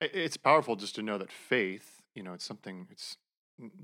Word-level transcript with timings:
It's 0.00 0.36
powerful 0.36 0.76
just 0.76 0.94
to 0.96 1.02
know 1.02 1.18
that 1.18 1.32
faith, 1.32 2.02
you 2.14 2.22
know, 2.22 2.32
it's 2.32 2.44
something 2.44 2.86
it's 2.90 3.16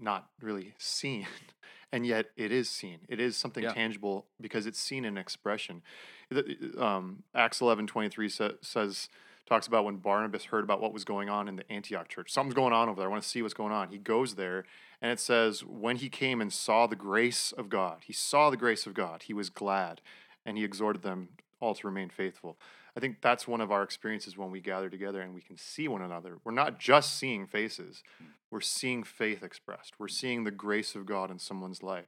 not 0.00 0.28
really 0.40 0.74
seen, 0.78 1.26
and 1.92 2.06
yet 2.06 2.26
it 2.36 2.52
is 2.52 2.68
seen. 2.68 3.00
It 3.08 3.18
is 3.20 3.36
something 3.36 3.64
Yeah. 3.64 3.72
tangible 3.72 4.26
because 4.40 4.66
it's 4.66 4.78
seen 4.78 5.04
in 5.04 5.18
expression. 5.18 5.82
The- 6.30 6.74
Um, 6.80 7.24
Acts 7.34 7.60
eleven 7.60 7.86
twenty 7.86 8.08
three 8.08 8.28
sa- 8.28 8.52
says 8.60 9.08
talks 9.46 9.66
about 9.66 9.84
when 9.84 9.96
Barnabas 9.96 10.44
heard 10.46 10.64
about 10.64 10.80
what 10.80 10.92
was 10.94 11.04
going 11.04 11.28
on 11.28 11.48
in 11.48 11.56
the 11.56 11.70
Antioch 11.70 12.08
church. 12.08 12.30
Something's 12.32 12.54
going 12.54 12.72
on 12.72 12.88
over 12.88 13.00
there. 13.00 13.08
I 13.08 13.10
want 13.10 13.22
to 13.22 13.28
see 13.28 13.42
what's 13.42 13.52
going 13.52 13.72
on. 13.72 13.88
He 13.90 13.98
goes 13.98 14.36
there, 14.36 14.64
and 15.02 15.10
it 15.10 15.20
says 15.20 15.64
when 15.64 15.96
he 15.96 16.08
came 16.08 16.40
and 16.40 16.52
saw 16.52 16.86
the 16.86 16.96
grace 16.96 17.52
of 17.52 17.68
God, 17.68 18.04
he 18.04 18.12
saw 18.12 18.48
the 18.50 18.56
grace 18.56 18.86
of 18.86 18.94
God. 18.94 19.24
He 19.24 19.34
was 19.34 19.50
glad, 19.50 20.00
and 20.46 20.56
he 20.56 20.64
exhorted 20.64 21.02
them 21.02 21.30
all 21.60 21.74
to 21.74 21.86
remain 21.86 22.08
faithful. 22.08 22.56
I 22.96 23.00
think 23.00 23.20
that's 23.20 23.48
one 23.48 23.60
of 23.60 23.72
our 23.72 23.82
experiences 23.82 24.38
when 24.38 24.52
we 24.52 24.60
gather 24.60 24.88
together 24.88 25.20
and 25.20 25.34
we 25.34 25.40
can 25.40 25.56
see 25.56 25.88
one 25.88 26.00
another. 26.00 26.38
We're 26.44 26.52
not 26.52 26.78
just 26.78 27.16
seeing 27.16 27.46
faces, 27.48 28.04
we're 28.52 28.60
seeing 28.60 29.02
faith 29.02 29.42
expressed. 29.42 29.94
We're 29.98 30.06
seeing 30.06 30.44
the 30.44 30.52
grace 30.52 30.94
of 30.94 31.04
God 31.04 31.28
in 31.30 31.40
someone's 31.40 31.82
life. 31.82 32.06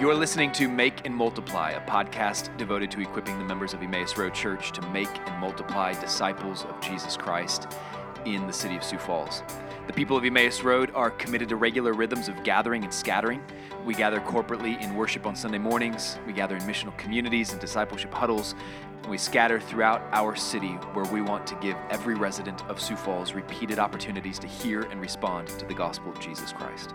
You 0.00 0.10
are 0.10 0.14
listening 0.14 0.52
to 0.52 0.68
Make 0.68 1.04
and 1.04 1.14
Multiply, 1.14 1.70
a 1.70 1.80
podcast 1.80 2.56
devoted 2.56 2.92
to 2.92 3.00
equipping 3.00 3.38
the 3.38 3.44
members 3.44 3.74
of 3.74 3.82
Emmaus 3.82 4.16
Road 4.16 4.34
Church 4.34 4.70
to 4.72 4.82
make 4.90 5.08
and 5.26 5.40
multiply 5.40 5.94
disciples 5.94 6.64
of 6.64 6.80
Jesus 6.80 7.16
Christ 7.16 7.76
in 8.24 8.46
the 8.46 8.52
city 8.52 8.76
of 8.76 8.84
Sioux 8.84 8.98
Falls. 8.98 9.42
The 9.86 9.92
people 9.92 10.16
of 10.16 10.24
Emmaus 10.24 10.62
Road 10.62 10.90
are 10.94 11.10
committed 11.10 11.50
to 11.50 11.56
regular 11.56 11.92
rhythms 11.92 12.28
of 12.28 12.42
gathering 12.42 12.84
and 12.84 12.92
scattering. 12.92 13.42
We 13.84 13.92
gather 13.92 14.18
corporately 14.18 14.80
in 14.80 14.96
worship 14.96 15.26
on 15.26 15.36
Sunday 15.36 15.58
mornings, 15.58 16.18
we 16.26 16.32
gather 16.32 16.56
in 16.56 16.62
missional 16.62 16.96
communities 16.96 17.52
and 17.52 17.60
discipleship 17.60 18.10
huddles, 18.12 18.54
and 19.02 19.10
we 19.10 19.18
scatter 19.18 19.60
throughout 19.60 20.00
our 20.12 20.36
city 20.36 20.72
where 20.94 21.04
we 21.12 21.20
want 21.20 21.46
to 21.48 21.54
give 21.56 21.76
every 21.90 22.14
resident 22.14 22.64
of 22.64 22.80
Sioux 22.80 22.96
Falls 22.96 23.34
repeated 23.34 23.78
opportunities 23.78 24.38
to 24.38 24.46
hear 24.46 24.84
and 24.84 25.02
respond 25.02 25.48
to 25.48 25.66
the 25.66 25.74
gospel 25.74 26.10
of 26.10 26.18
Jesus 26.18 26.50
Christ. 26.50 26.94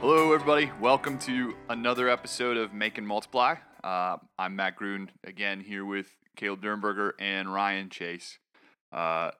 Hello, 0.00 0.32
everybody. 0.32 0.72
Welcome 0.80 1.20
to 1.20 1.54
another 1.68 2.08
episode 2.08 2.56
of 2.56 2.74
Make 2.74 2.98
and 2.98 3.06
Multiply. 3.06 3.54
Uh, 3.84 4.16
I'm 4.36 4.56
Matt 4.56 4.74
Grun, 4.74 5.12
again 5.22 5.60
here 5.60 5.84
with 5.84 6.08
Caleb 6.34 6.62
Dernberger 6.62 7.12
and 7.20 7.54
Ryan 7.54 7.90
Chase. 7.90 8.40
Uh, 8.92 9.30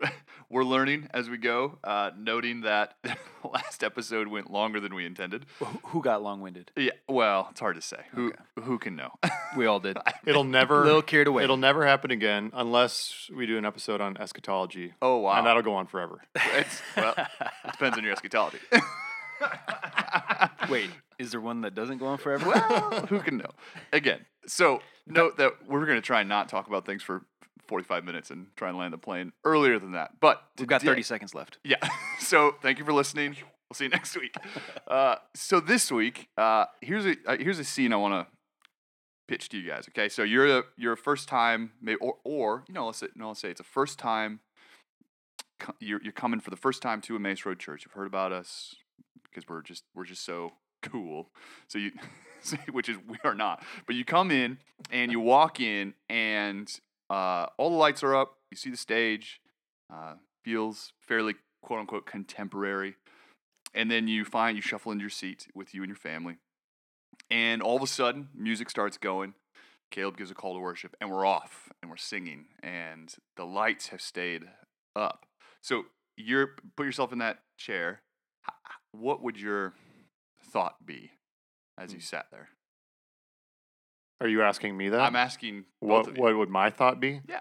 we're 0.50 0.64
learning 0.64 1.08
as 1.12 1.28
we 1.28 1.36
go, 1.38 1.78
uh, 1.84 2.10
noting 2.16 2.62
that 2.62 2.94
the 3.02 3.16
last 3.52 3.82
episode 3.82 4.28
went 4.28 4.50
longer 4.50 4.80
than 4.80 4.94
we 4.94 5.04
intended. 5.04 5.46
Who 5.86 6.02
got 6.02 6.22
long 6.22 6.40
winded? 6.40 6.70
Yeah, 6.76 6.92
well, 7.08 7.48
it's 7.50 7.60
hard 7.60 7.76
to 7.76 7.82
say. 7.82 7.98
Who 8.12 8.32
who 8.62 8.78
can 8.78 8.96
know? 8.96 9.12
We 9.56 9.64
all 9.64 9.80
did. 9.80 9.96
It'll 10.26 10.44
never 10.44 10.84
Little 10.84 11.00
carried 11.02 11.26
away. 11.26 11.42
It'll 11.42 11.56
never 11.56 11.86
happen 11.86 12.10
again 12.10 12.50
unless 12.52 13.30
we 13.34 13.46
do 13.46 13.56
an 13.56 13.64
episode 13.64 14.00
on 14.02 14.16
eschatology. 14.18 14.92
oh 15.00 15.16
wow, 15.18 15.38
And 15.38 15.46
that'll 15.46 15.62
go 15.62 15.74
on 15.74 15.86
forever. 15.86 16.20
it's, 16.34 16.82
well, 16.94 17.14
it 17.16 17.72
depends 17.72 17.96
on 17.96 18.04
your 18.04 18.12
eschatology. 18.12 18.58
Wait, 20.68 20.90
is 21.18 21.30
there 21.30 21.40
one 21.40 21.62
that 21.62 21.74
doesn't 21.74 21.98
go 21.98 22.06
on 22.06 22.18
forever? 22.18 22.46
well, 22.50 23.06
who 23.08 23.20
can 23.20 23.38
know? 23.38 23.50
Again, 23.92 24.26
so 24.46 24.80
note 25.06 25.38
that 25.38 25.52
we're 25.66 25.86
going 25.86 25.96
to 25.98 26.02
try 26.06 26.20
and 26.20 26.28
not 26.28 26.48
talk 26.50 26.66
about 26.68 26.84
things 26.84 27.02
for 27.02 27.22
45 27.68 28.04
minutes 28.04 28.30
and 28.30 28.48
try 28.56 28.68
and 28.68 28.78
land 28.78 28.92
the 28.92 28.98
plane 28.98 29.32
earlier 29.44 29.78
than 29.78 29.92
that. 29.92 30.18
But 30.20 30.42
We've 30.58 30.66
got 30.66 30.82
30 30.82 31.02
seconds 31.02 31.34
left. 31.34 31.58
Yeah. 31.64 31.76
So 32.20 32.56
thank 32.60 32.80
you 32.80 32.84
for 32.84 32.92
listening. 32.92 33.36
We'll 33.70 33.74
see 33.74 33.84
you 33.84 33.90
next 33.90 34.16
week. 34.16 34.34
Uh, 34.88 35.16
so 35.34 35.60
this 35.60 35.92
week, 35.92 36.28
uh, 36.36 36.64
here's 36.80 37.04
a 37.06 37.14
uh, 37.26 37.36
here's 37.38 37.58
a 37.58 37.64
scene 37.64 37.92
I 37.92 37.96
want 37.96 38.14
to 38.14 38.26
pitch 39.28 39.50
to 39.50 39.58
you 39.58 39.68
guys. 39.68 39.86
Okay, 39.90 40.08
so 40.08 40.22
you're 40.22 40.58
a 40.58 40.62
you're 40.78 40.94
a 40.94 40.96
first 40.96 41.28
time, 41.28 41.72
maybe 41.80 41.98
or 42.00 42.16
or 42.24 42.64
you 42.66 42.74
know 42.74 42.86
let's 42.86 42.98
say, 42.98 43.08
no, 43.14 43.28
let's 43.28 43.40
say 43.40 43.50
it's 43.50 43.60
a 43.60 43.64
first 43.64 43.98
time. 43.98 44.40
You're 45.78 46.00
you're 46.02 46.12
coming 46.12 46.40
for 46.40 46.48
the 46.50 46.56
first 46.56 46.80
time 46.80 47.02
to 47.02 47.16
Emmaus 47.16 47.44
Road 47.44 47.58
Church. 47.58 47.84
You've 47.84 47.92
heard 47.92 48.06
about 48.06 48.32
us 48.32 48.74
because 49.24 49.46
we're 49.46 49.62
just 49.62 49.84
we're 49.94 50.06
just 50.06 50.24
so 50.24 50.54
cool. 50.82 51.28
So 51.68 51.78
you, 51.78 51.92
which 52.72 52.88
is 52.88 52.96
we 53.06 53.18
are 53.24 53.34
not. 53.34 53.62
But 53.86 53.94
you 53.94 54.04
come 54.04 54.30
in 54.30 54.58
and 54.90 55.12
you 55.12 55.20
walk 55.20 55.60
in 55.60 55.92
and 56.08 56.68
uh, 57.10 57.46
all 57.56 57.70
the 57.70 57.76
lights 57.76 58.02
are 58.02 58.14
up. 58.14 58.36
You 58.50 58.56
see 58.56 58.70
the 58.70 58.76
stage. 58.76 59.40
Uh, 59.92 60.14
feels 60.44 60.92
fairly 61.00 61.34
quote 61.62 61.80
unquote 61.80 62.06
contemporary. 62.06 62.96
And 63.74 63.90
then 63.90 64.08
you 64.08 64.24
find 64.24 64.56
you 64.56 64.62
shuffle 64.62 64.92
into 64.92 65.02
your 65.02 65.10
seat 65.10 65.46
with 65.54 65.74
you 65.74 65.82
and 65.82 65.88
your 65.88 65.96
family. 65.96 66.36
And 67.30 67.60
all 67.62 67.76
of 67.76 67.82
a 67.82 67.86
sudden, 67.86 68.28
music 68.34 68.70
starts 68.70 68.96
going. 68.96 69.34
Caleb 69.90 70.16
gives 70.18 70.30
a 70.30 70.34
call 70.34 70.54
to 70.54 70.60
worship, 70.60 70.94
and 71.00 71.10
we're 71.10 71.24
off 71.24 71.70
and 71.80 71.90
we're 71.90 71.96
singing, 71.96 72.46
and 72.62 73.14
the 73.36 73.44
lights 73.44 73.88
have 73.88 74.02
stayed 74.02 74.44
up. 74.94 75.24
So 75.62 75.84
you're 76.16 76.56
put 76.76 76.84
yourself 76.84 77.12
in 77.12 77.18
that 77.18 77.38
chair. 77.56 78.02
What 78.92 79.22
would 79.22 79.40
your 79.40 79.74
thought 80.42 80.84
be 80.84 81.12
as 81.78 81.92
you 81.92 81.98
Hmm. 81.98 82.04
sat 82.04 82.26
there? 82.30 82.50
Are 84.20 84.28
you 84.28 84.42
asking 84.42 84.76
me 84.76 84.88
that? 84.88 85.00
I'm 85.00 85.16
asking 85.16 85.64
both 85.80 85.88
what 85.88 86.08
of 86.08 86.16
you. 86.16 86.22
what 86.22 86.36
would 86.36 86.48
my 86.50 86.70
thought 86.70 87.00
be? 87.00 87.20
Yeah. 87.28 87.40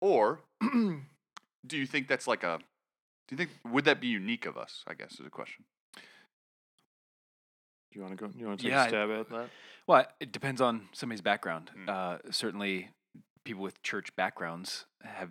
Or 0.00 0.40
do 0.62 1.76
you 1.76 1.86
think 1.86 2.08
that's 2.08 2.26
like 2.26 2.42
a 2.42 2.58
do 3.28 3.34
you 3.34 3.36
think 3.36 3.50
would 3.70 3.84
that 3.86 4.00
be 4.00 4.06
unique 4.08 4.46
of 4.46 4.56
us, 4.56 4.84
I 4.86 4.94
guess 4.94 5.14
is 5.14 5.26
a 5.26 5.30
question. 5.30 5.64
Do 5.96 6.00
you 7.98 8.02
want 8.02 8.18
to 8.18 8.24
go? 8.26 8.32
You 8.36 8.46
want 8.46 8.60
to 8.60 8.64
take 8.64 8.72
Yeah, 8.72 8.82
I- 8.82 8.86
a 8.86 8.88
stab 8.88 9.10
at 9.10 9.30
that? 9.30 9.48
Well, 9.86 10.04
it 10.18 10.32
depends 10.32 10.60
on 10.60 10.88
somebody's 10.92 11.20
background. 11.20 11.70
Mm. 11.76 11.88
Uh, 11.88 12.18
certainly, 12.32 12.90
people 13.44 13.62
with 13.62 13.80
church 13.82 14.14
backgrounds 14.16 14.84
have 15.04 15.30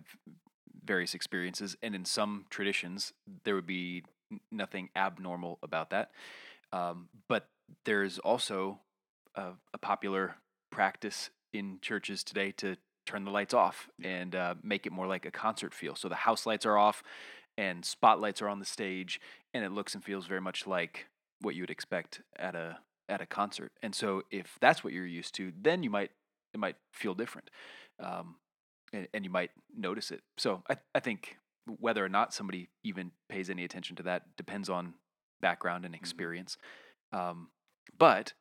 various 0.84 1.14
experiences, 1.14 1.76
and 1.82 1.94
in 1.94 2.04
some 2.06 2.46
traditions, 2.48 3.12
there 3.44 3.54
would 3.54 3.66
be 3.66 4.02
nothing 4.50 4.88
abnormal 4.96 5.58
about 5.62 5.90
that. 5.90 6.10
Um, 6.72 7.08
but 7.28 7.48
there's 7.84 8.18
also 8.18 8.80
a, 9.34 9.50
a 9.74 9.78
popular 9.78 10.36
practice 10.70 11.30
in 11.52 11.78
churches 11.80 12.22
today 12.22 12.52
to 12.52 12.76
turn 13.06 13.24
the 13.24 13.30
lights 13.30 13.54
off 13.54 13.88
and 14.02 14.34
uh, 14.34 14.54
make 14.62 14.86
it 14.86 14.92
more 14.92 15.06
like 15.06 15.24
a 15.24 15.30
concert 15.30 15.72
feel. 15.72 15.94
So 15.94 16.08
the 16.08 16.16
house 16.16 16.44
lights 16.44 16.66
are 16.66 16.76
off, 16.76 17.02
and 17.56 17.84
spotlights 17.84 18.42
are 18.42 18.48
on 18.48 18.58
the 18.58 18.66
stage, 18.66 19.20
and 19.54 19.64
it 19.64 19.72
looks 19.72 19.94
and 19.94 20.04
feels 20.04 20.26
very 20.26 20.40
much 20.40 20.66
like 20.66 21.06
what 21.40 21.54
you 21.54 21.62
would 21.62 21.70
expect 21.70 22.22
at 22.36 22.54
a 22.54 22.78
at 23.08 23.20
a 23.20 23.26
concert. 23.26 23.70
And 23.82 23.94
so 23.94 24.22
if 24.30 24.58
that's 24.60 24.82
what 24.82 24.92
you're 24.92 25.06
used 25.06 25.34
to, 25.36 25.52
then 25.60 25.82
you 25.82 25.90
might 25.90 26.10
it 26.52 26.60
might 26.60 26.76
feel 26.92 27.14
different, 27.14 27.50
um, 28.02 28.36
and, 28.92 29.08
and 29.14 29.24
you 29.24 29.30
might 29.30 29.50
notice 29.76 30.10
it. 30.10 30.22
So 30.36 30.62
I 30.68 30.76
I 30.94 31.00
think 31.00 31.38
whether 31.80 32.04
or 32.04 32.08
not 32.08 32.34
somebody 32.34 32.68
even 32.84 33.10
pays 33.28 33.50
any 33.50 33.64
attention 33.64 33.96
to 33.96 34.02
that 34.04 34.36
depends 34.36 34.68
on 34.68 34.94
background 35.40 35.84
and 35.84 35.94
experience. 35.94 36.56
Um, 37.12 37.48
but 37.98 38.34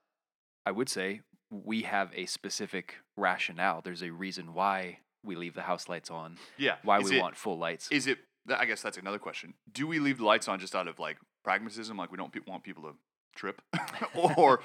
I 0.66 0.72
would 0.72 0.90
say 0.90 1.22
we 1.64 1.84
have 1.84 2.12
a 2.16 2.26
specific 2.26 2.96
rationale. 3.16 3.82
There's 3.82 4.04
a 4.04 4.12
reason 4.12 4.54
why 4.54 5.00
we 5.24 5.36
leave 5.36 5.54
the 5.56 5.62
house 5.64 5.88
lights 5.90 6.12
on, 6.12 6.38
Yeah. 6.58 6.76
why 6.84 7.00
is 7.00 7.10
we 7.10 7.18
it, 7.18 7.22
want 7.22 7.36
full 7.36 7.58
lights. 7.58 7.88
is 7.92 8.08
it 8.08 8.20
I 8.48 8.66
guess 8.66 8.84
that's 8.84 8.98
another 8.98 9.18
question. 9.18 9.56
Do 9.72 9.88
we 9.88 9.98
leave 9.98 10.20
the 10.20 10.26
lights 10.26 10.48
on 10.48 10.60
just 10.60 10.76
out 10.76 10.88
of 10.88 11.00
like 11.00 11.18
pragmatism, 11.44 11.98
like 11.98 12.12
we 12.12 12.18
don't 12.18 12.32
pe- 12.32 12.42
want 12.46 12.64
people 12.64 12.84
to 12.84 12.94
trip? 13.36 13.60
or 14.38 14.62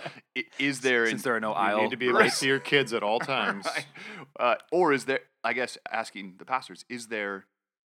is 0.59 0.83
there 0.83 1.07
Since 1.07 1.21
an- 1.21 1.25
there 1.25 1.37
are 1.37 1.41
no 1.41 1.51
You 1.51 1.55
aisle 1.55 1.83
need 1.85 1.91
to 1.93 1.97
be 1.97 2.09
able 2.09 2.19
to 2.19 2.25
Right. 2.25 2.33
see 2.33 2.47
your 2.49 2.59
kids 2.61 2.93
at 2.93 3.03
all 3.03 3.19
times. 3.37 3.65
Right. 3.65 3.87
Uh, 4.39 4.55
or 4.71 4.93
is 4.93 5.07
there, 5.07 5.21
I 5.43 5.55
guess, 5.55 5.79
asking 5.91 6.35
the 6.39 6.45
pastors, 6.45 6.85
is 6.91 7.07
there 7.07 7.47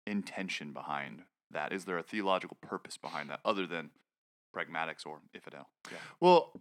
intention 0.06 0.72
behind 0.74 1.22
that? 1.50 1.72
Is 1.72 1.86
there 1.86 1.96
a 1.96 2.02
theological 2.02 2.58
purpose 2.60 2.98
behind 2.98 3.30
that 3.30 3.40
other 3.44 3.66
than 3.66 3.88
pragmatics 4.54 5.06
or 5.06 5.20
infidel? 5.34 5.68
Yeah. 5.90 5.96
Well, 6.20 6.52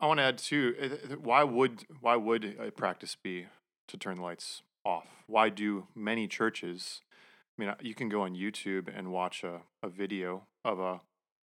I 0.00 0.06
want 0.06 0.18
to 0.18 0.24
add 0.24 0.38
too. 0.38 0.74
uh, 0.80 0.88
th- 0.88 1.18
Why 1.20 1.44
would 1.44 1.84
why 2.00 2.16
would 2.16 2.56
a 2.60 2.70
practice 2.70 3.16
be 3.20 3.46
to 3.88 3.96
turn 3.96 4.16
the 4.16 4.22
lights 4.22 4.62
off? 4.84 5.06
Why 5.26 5.48
do 5.48 5.86
many 5.94 6.26
churches? 6.28 7.00
I 7.56 7.60
mean, 7.60 7.70
uh, 7.70 7.76
you 7.80 7.94
can 7.94 8.08
go 8.08 8.22
on 8.22 8.34
YouTube 8.34 8.88
and 8.94 9.12
watch 9.12 9.44
a, 9.44 9.62
a 9.82 9.88
video 9.88 10.46
of 10.64 10.78
a 10.78 11.00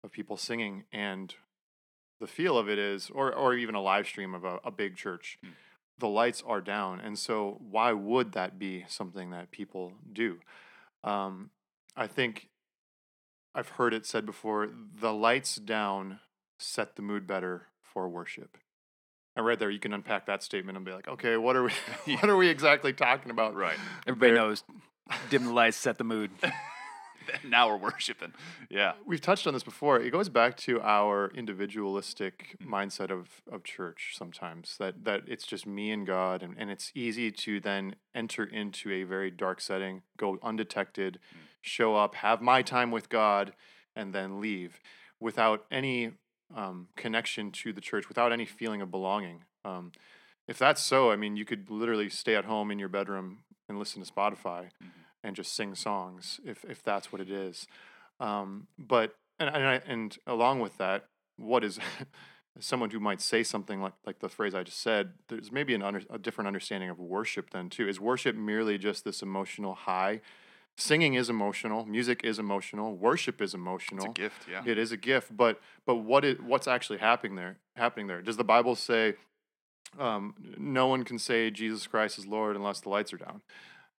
of 0.04 0.12
people 0.12 0.36
singing, 0.36 0.84
and 0.92 1.34
the 2.20 2.26
feel 2.26 2.56
of 2.56 2.68
it 2.68 2.78
is, 2.78 3.10
or 3.10 3.32
or 3.34 3.54
even 3.54 3.74
a 3.74 3.82
live 3.82 4.06
stream 4.06 4.34
of 4.34 4.44
a, 4.44 4.58
a 4.64 4.70
big 4.70 4.96
church. 4.96 5.38
Mm. 5.44 5.50
The 5.98 6.08
lights 6.08 6.42
are 6.46 6.60
down, 6.60 7.00
and 7.00 7.18
so 7.18 7.60
why 7.68 7.92
would 7.92 8.32
that 8.32 8.58
be 8.58 8.84
something 8.88 9.30
that 9.30 9.50
people 9.50 9.94
do? 10.12 10.38
Um, 11.02 11.50
I 11.96 12.06
think 12.06 12.48
I've 13.54 13.70
heard 13.70 13.92
it 13.92 14.06
said 14.06 14.24
before. 14.24 14.68
The 15.00 15.12
lights 15.12 15.56
down 15.56 16.20
set 16.60 16.94
the 16.94 17.02
mood 17.02 17.26
better 17.26 17.66
for 17.92 18.08
worship. 18.08 18.56
And 19.36 19.46
right 19.46 19.58
there, 19.58 19.70
you 19.70 19.78
can 19.78 19.92
unpack 19.92 20.26
that 20.26 20.42
statement 20.42 20.76
and 20.76 20.84
be 20.84 20.92
like, 20.92 21.06
okay, 21.08 21.36
what 21.36 21.54
are 21.56 21.62
we, 21.64 21.70
what 22.16 22.28
are 22.28 22.36
we 22.36 22.48
exactly 22.48 22.92
talking 22.92 23.30
about? 23.30 23.54
Right. 23.54 23.78
Everybody 24.06 24.32
There- 24.32 24.40
knows 24.42 24.64
dim 25.30 25.44
the 25.44 25.52
lights, 25.52 25.76
set 25.76 25.96
the 25.98 26.04
mood. 26.04 26.30
now 27.44 27.68
we're 27.68 27.76
worshiping. 27.76 28.32
Yeah. 28.70 28.92
We've 29.06 29.20
touched 29.20 29.46
on 29.46 29.52
this 29.54 29.62
before. 29.62 30.00
It 30.00 30.10
goes 30.10 30.28
back 30.28 30.56
to 30.58 30.80
our 30.80 31.30
individualistic 31.34 32.56
Mm. 32.62 32.68
mindset 32.68 33.10
of, 33.10 33.42
of 33.50 33.64
church 33.64 34.14
sometimes 34.16 34.76
that, 34.78 35.04
that 35.04 35.22
it's 35.26 35.46
just 35.46 35.66
me 35.66 35.90
and 35.90 36.06
God, 36.06 36.42
and, 36.42 36.54
and 36.58 36.70
it's 36.70 36.90
easy 36.94 37.30
to 37.30 37.60
then 37.60 37.96
enter 38.14 38.44
into 38.44 38.90
a 38.90 39.04
very 39.04 39.30
dark 39.30 39.60
setting, 39.60 40.02
go 40.16 40.38
undetected, 40.42 41.18
Mm. 41.32 41.38
show 41.60 41.96
up, 41.96 42.16
have 42.16 42.40
my 42.42 42.62
time 42.62 42.90
with 42.90 43.08
God, 43.08 43.52
and 43.94 44.12
then 44.14 44.40
leave 44.40 44.80
without 45.20 45.64
any 45.70 46.12
um, 46.54 46.88
connection 46.96 47.50
to 47.52 47.72
the 47.72 47.80
church, 47.80 48.08
without 48.08 48.32
any 48.32 48.46
feeling 48.46 48.80
of 48.82 48.90
belonging. 48.90 49.44
Um, 49.64 49.92
if 50.46 50.58
that's 50.58 50.82
so, 50.82 51.10
I 51.10 51.16
mean, 51.16 51.36
you 51.36 51.44
could 51.44 51.70
literally 51.70 52.08
stay 52.08 52.34
at 52.34 52.46
home 52.46 52.70
in 52.70 52.78
your 52.78 52.88
bedroom 52.88 53.38
and 53.68 53.78
listen 53.78 54.02
to 54.02 54.10
Spotify 54.10 54.70
Mhm. 54.82 54.90
and 55.22 55.36
just 55.36 55.54
sing 55.54 55.74
songs 55.74 56.40
if, 56.44 56.64
if 56.64 56.82
that's 56.82 57.12
what 57.12 57.20
it 57.20 57.30
is. 57.30 57.66
Um, 58.18 58.66
but 58.78 59.14
and 59.38 59.48
and, 59.48 59.66
I, 59.66 59.74
and 59.86 60.16
along 60.26 60.60
with 60.60 60.78
that, 60.78 61.04
what 61.36 61.62
is 61.64 61.78
someone 62.60 62.90
who 62.90 62.98
might 62.98 63.20
say 63.20 63.42
something 63.42 63.80
like 63.80 63.92
like 64.06 64.18
the 64.20 64.28
phrase 64.28 64.54
I 64.54 64.62
just 64.62 64.80
said? 64.80 65.12
There's 65.28 65.52
maybe 65.52 65.74
an 65.74 65.82
under, 65.82 66.02
a 66.10 66.18
different 66.18 66.48
understanding 66.48 66.90
of 66.90 66.98
worship 66.98 67.50
then 67.50 67.68
too. 67.70 67.86
Is 67.88 68.00
worship 68.00 68.34
merely 68.34 68.78
just 68.78 69.04
this 69.04 69.22
emotional 69.22 69.74
high? 69.74 70.20
Singing 70.80 71.14
is 71.14 71.28
emotional. 71.28 71.84
Music 71.84 72.20
is 72.22 72.38
emotional. 72.38 72.94
Worship 72.94 73.42
is 73.42 73.52
emotional. 73.52 74.06
It's 74.06 74.18
a 74.18 74.22
gift. 74.22 74.46
Yeah. 74.50 74.62
It 74.64 74.78
is 74.78 74.92
a 74.92 74.96
gift, 74.96 75.36
but 75.36 75.60
but 75.84 75.96
what 75.96 76.24
is 76.24 76.38
what's 76.40 76.68
actually 76.68 76.98
happening 76.98 77.34
there? 77.34 77.58
Happening 77.76 78.06
there? 78.06 78.22
Does 78.22 78.36
the 78.36 78.44
Bible 78.44 78.76
say 78.76 79.14
um, 79.98 80.34
no 80.56 80.86
one 80.86 81.02
can 81.02 81.18
say 81.18 81.50
Jesus 81.50 81.86
Christ 81.88 82.16
is 82.18 82.26
Lord 82.26 82.54
unless 82.54 82.80
the 82.80 82.90
lights 82.90 83.12
are 83.12 83.16
down? 83.16 83.42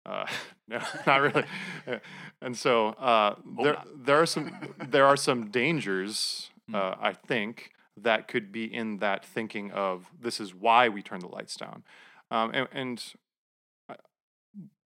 Uh, 0.06 0.26
no, 0.70 0.80
not 1.06 1.22
really. 1.22 1.44
Uh, 1.86 1.98
and 2.42 2.56
so 2.58 2.90
uh, 2.90 3.36
there 3.62 3.74
not. 3.74 4.06
there 4.06 4.22
are 4.22 4.26
some 4.26 4.52
there 4.88 5.06
are 5.06 5.18
some 5.18 5.50
dangers 5.52 6.50
Mm. 6.70 6.76
uh, 6.76 6.96
I 7.02 7.14
think 7.14 7.72
that 7.98 8.28
could 8.28 8.52
be 8.52 8.72
in 8.72 9.00
that 9.00 9.26
thinking 9.26 9.72
of 9.72 10.06
this 10.22 10.40
is 10.40 10.54
why 10.54 10.88
we 10.88 11.02
turn 11.02 11.20
the 11.20 11.28
lights 11.28 11.56
down, 11.56 11.84
um, 12.30 12.52
and, 12.54 12.68
and 12.72 13.14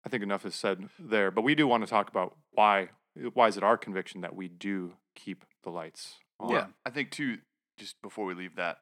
I 0.04 0.08
think 0.08 0.22
enough 0.22 0.46
is 0.46 0.54
said 0.54 0.88
there. 0.98 1.30
But 1.30 1.42
we 1.42 1.54
do 1.54 1.66
want 1.66 1.84
to 1.84 1.90
talk 1.90 2.08
about 2.08 2.36
why 2.52 2.90
why 3.34 3.48
is 3.48 3.56
it 3.56 3.62
our 3.62 3.76
conviction 3.76 4.20
that 4.20 4.34
we 4.34 4.48
do 4.48 4.94
keep 5.14 5.44
the 5.64 5.70
lights 5.70 6.16
on? 6.38 6.50
Yeah. 6.50 6.66
I 6.86 6.90
think 6.90 7.10
too. 7.10 7.38
Just 7.76 8.00
before 8.02 8.24
we 8.24 8.34
leave 8.34 8.56
that, 8.56 8.78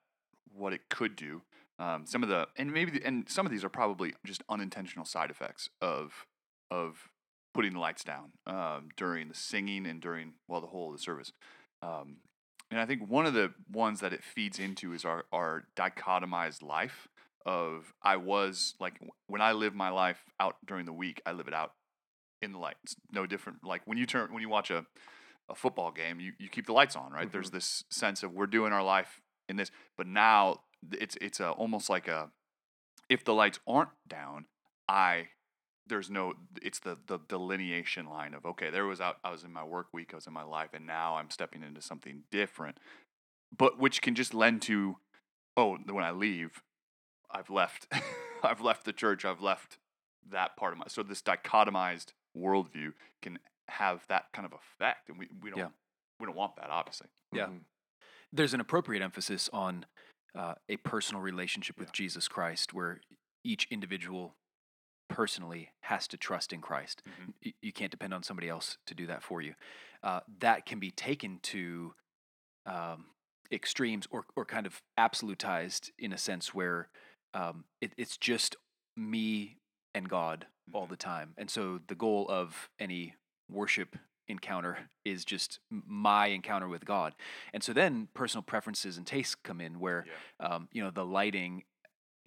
what 0.55 0.73
it 0.73 0.89
could 0.89 1.17
do. 1.17 1.43
Um, 1.79 2.07
some 2.07 2.23
of 2.23 2.29
the 2.29 2.49
and 2.57 2.73
maybe 2.73 2.91
the, 2.91 3.05
and 3.05 3.29
some 3.29 3.45
of 3.45 3.53
these 3.53 3.65
are 3.65 3.69
probably 3.69 4.15
just 4.25 4.43
unintentional 4.49 5.05
side 5.05 5.31
effects 5.31 5.69
of 5.83 6.27
of 6.71 7.11
putting 7.53 7.75
the 7.75 7.79
lights 7.79 8.05
down 8.05 8.33
um, 8.47 8.89
during 8.97 9.29
the 9.29 9.35
singing 9.35 9.87
and 9.87 10.01
during 10.01 10.35
well 10.49 10.61
the 10.61 10.67
whole 10.69 10.91
of 10.91 10.97
the 10.97 11.03
service. 11.03 11.33
Um, 11.83 12.19
and 12.71 12.81
I 12.81 12.87
think 12.87 13.09
one 13.09 13.27
of 13.27 13.35
the 13.35 13.53
ones 13.71 14.01
that 14.01 14.13
it 14.13 14.25
feeds 14.25 14.59
into 14.59 14.93
is 14.93 15.05
our 15.05 15.25
our 15.33 15.65
dichotomized 15.77 16.63
life 16.63 17.09
of 17.47 17.95
I 18.03 18.17
was 18.17 18.75
like 18.81 19.01
when 19.29 19.41
I 19.41 19.53
live 19.53 19.75
my 19.75 19.89
life 19.89 20.23
out 20.39 20.57
during 20.67 20.85
the 20.85 20.93
week, 20.93 21.23
I 21.25 21.33
live 21.33 21.49
it 21.49 21.55
out 21.55 21.73
in 22.43 22.53
the 22.53 22.59
light. 22.59 22.77
It's 22.85 22.97
no 23.11 23.25
different. 23.25 23.61
Like 23.65 23.83
when 23.87 23.97
you 23.97 24.05
turn 24.05 24.33
when 24.33 24.43
you 24.43 24.49
watch 24.49 24.71
a 24.71 24.85
a 25.49 25.55
football 25.55 25.93
game, 25.93 26.19
you, 26.19 26.33
you 26.39 26.49
keep 26.49 26.67
the 26.67 26.73
lights 26.73 26.97
on, 26.97 27.13
right? 27.13 27.31
There's 27.31 27.49
mm-hmm. 27.49 27.57
this 27.57 27.85
sense 27.89 28.25
of 28.25 28.33
we're 28.33 28.47
doing 28.47 28.73
our 28.73 28.83
life 28.83 29.21
in 29.49 29.57
this, 29.57 29.71
but 29.97 30.07
now 30.07 30.63
it's 30.93 31.17
it's 31.21 31.41
a, 31.41 31.51
almost 31.51 31.89
like 31.89 32.09
a 32.09 32.31
if 33.09 33.25
the 33.25 33.33
lights 33.33 33.61
aren't 33.67 33.91
down, 34.09 34.47
I 34.89 35.29
there's 35.87 36.11
no 36.11 36.35
it's 36.61 36.81
the 36.81 36.99
the 37.07 37.19
delineation 37.29 38.07
line 38.07 38.35
of 38.35 38.45
okay, 38.45 38.71
there 38.71 38.87
was 38.87 39.01
out 39.01 39.19
I 39.23 39.31
was 39.31 39.45
in 39.45 39.53
my 39.53 39.65
work 39.65 39.87
week, 39.93 40.11
I 40.13 40.17
was 40.17 40.27
in 40.27 40.33
my 40.33 40.43
life, 40.43 40.71
and 40.75 40.87
now 40.87 41.17
I'm 41.17 41.31
stepping 41.31 41.63
into 41.63 41.81
something 41.81 42.25
different, 42.31 42.79
but 43.57 43.79
which 43.79 44.03
can 44.03 44.15
just 44.15 44.35
lend 44.35 44.63
to 44.63 44.97
oh 45.57 45.77
when 45.89 46.05
I 46.05 46.11
leave, 46.11 46.61
I've 47.31 47.51
left 47.51 47.87
I've 48.43 48.61
left 48.61 48.85
the 48.85 48.93
church, 48.93 49.25
I've 49.25 49.41
left 49.41 49.79
that 50.31 50.57
part 50.57 50.73
of 50.73 50.79
my 50.79 50.85
so 50.89 51.03
this 51.03 51.23
dichotomized 51.23 52.13
worldview 52.37 52.93
can 53.23 53.39
have 53.69 54.05
that 54.09 54.27
kind 54.33 54.47
of 54.47 54.53
effect, 54.53 55.09
and 55.09 55.19
we 55.19 55.29
we 55.43 55.51
don't 55.51 55.59
Yeah. 55.59 55.69
we 56.21 56.27
don't 56.27 56.37
want 56.37 56.57
that 56.57 56.71
obviously. 56.71 57.09
Yeah. 57.33 57.47
Mhm. 57.47 57.61
there's 58.33 58.55
an 58.55 58.61
appropriate 58.61 59.03
emphasis 59.03 59.49
on 59.53 59.87
uh, 60.35 60.55
a 60.69 60.77
personal 60.79 61.23
relationship 61.23 61.79
with 61.79 61.89
Yeah. 61.89 61.93
Jesus 61.95 62.29
Christ, 62.29 62.75
where 62.75 63.01
each 63.45 63.67
individual 63.71 64.35
personally 65.09 65.71
has 65.83 66.07
to 66.09 66.17
trust 66.17 66.53
in 66.53 66.61
Christ. 66.61 67.03
Mhm. 67.07 67.33
Y- 67.45 67.55
You 67.63 67.73
can't 67.73 67.91
depend 67.91 68.13
on 68.13 68.23
somebody 68.23 68.49
else 68.49 68.77
to 68.87 68.95
do 68.95 69.07
that 69.07 69.23
for 69.23 69.41
you. 69.41 69.55
Uh, 70.03 70.21
that 70.41 70.67
can 70.67 70.79
be 70.79 70.91
taken 70.91 71.39
to 71.41 71.95
um, 72.67 73.07
extremes 73.53 74.07
or, 74.11 74.27
or 74.35 74.45
kind 74.45 74.67
of 74.67 74.83
absolutized 74.99 75.91
in 75.99 76.13
a 76.13 76.19
sense 76.19 76.53
where 76.53 76.91
um, 77.37 77.65
it, 77.81 77.93
it's 77.99 78.17
just 78.17 78.57
me 78.97 79.59
and 79.95 80.09
God 80.09 80.47
all 80.73 80.87
Mhm. 80.87 80.91
the 80.91 80.97
time. 80.97 81.35
And 81.39 81.51
so 81.51 81.81
the 81.87 81.95
goal 81.95 82.27
of 82.29 82.71
any 82.81 83.15
worship 83.49 83.97
encounter 84.29 84.91
is 85.05 85.25
just 85.25 85.61
my 85.71 86.27
encounter 86.29 86.69
with 86.69 86.85
God. 86.85 87.15
And 87.53 87.63
so 87.63 87.73
then 87.73 88.09
personal 88.15 88.43
preferences 88.43 88.97
and 88.97 89.07
tastes 89.07 89.37
come 89.37 89.61
in 89.61 89.79
where 89.79 90.07
Yeah. 90.41 90.47
um, 90.49 90.69
you 90.73 90.83
know 90.83 90.91
the 90.91 91.07
lighting 91.07 91.65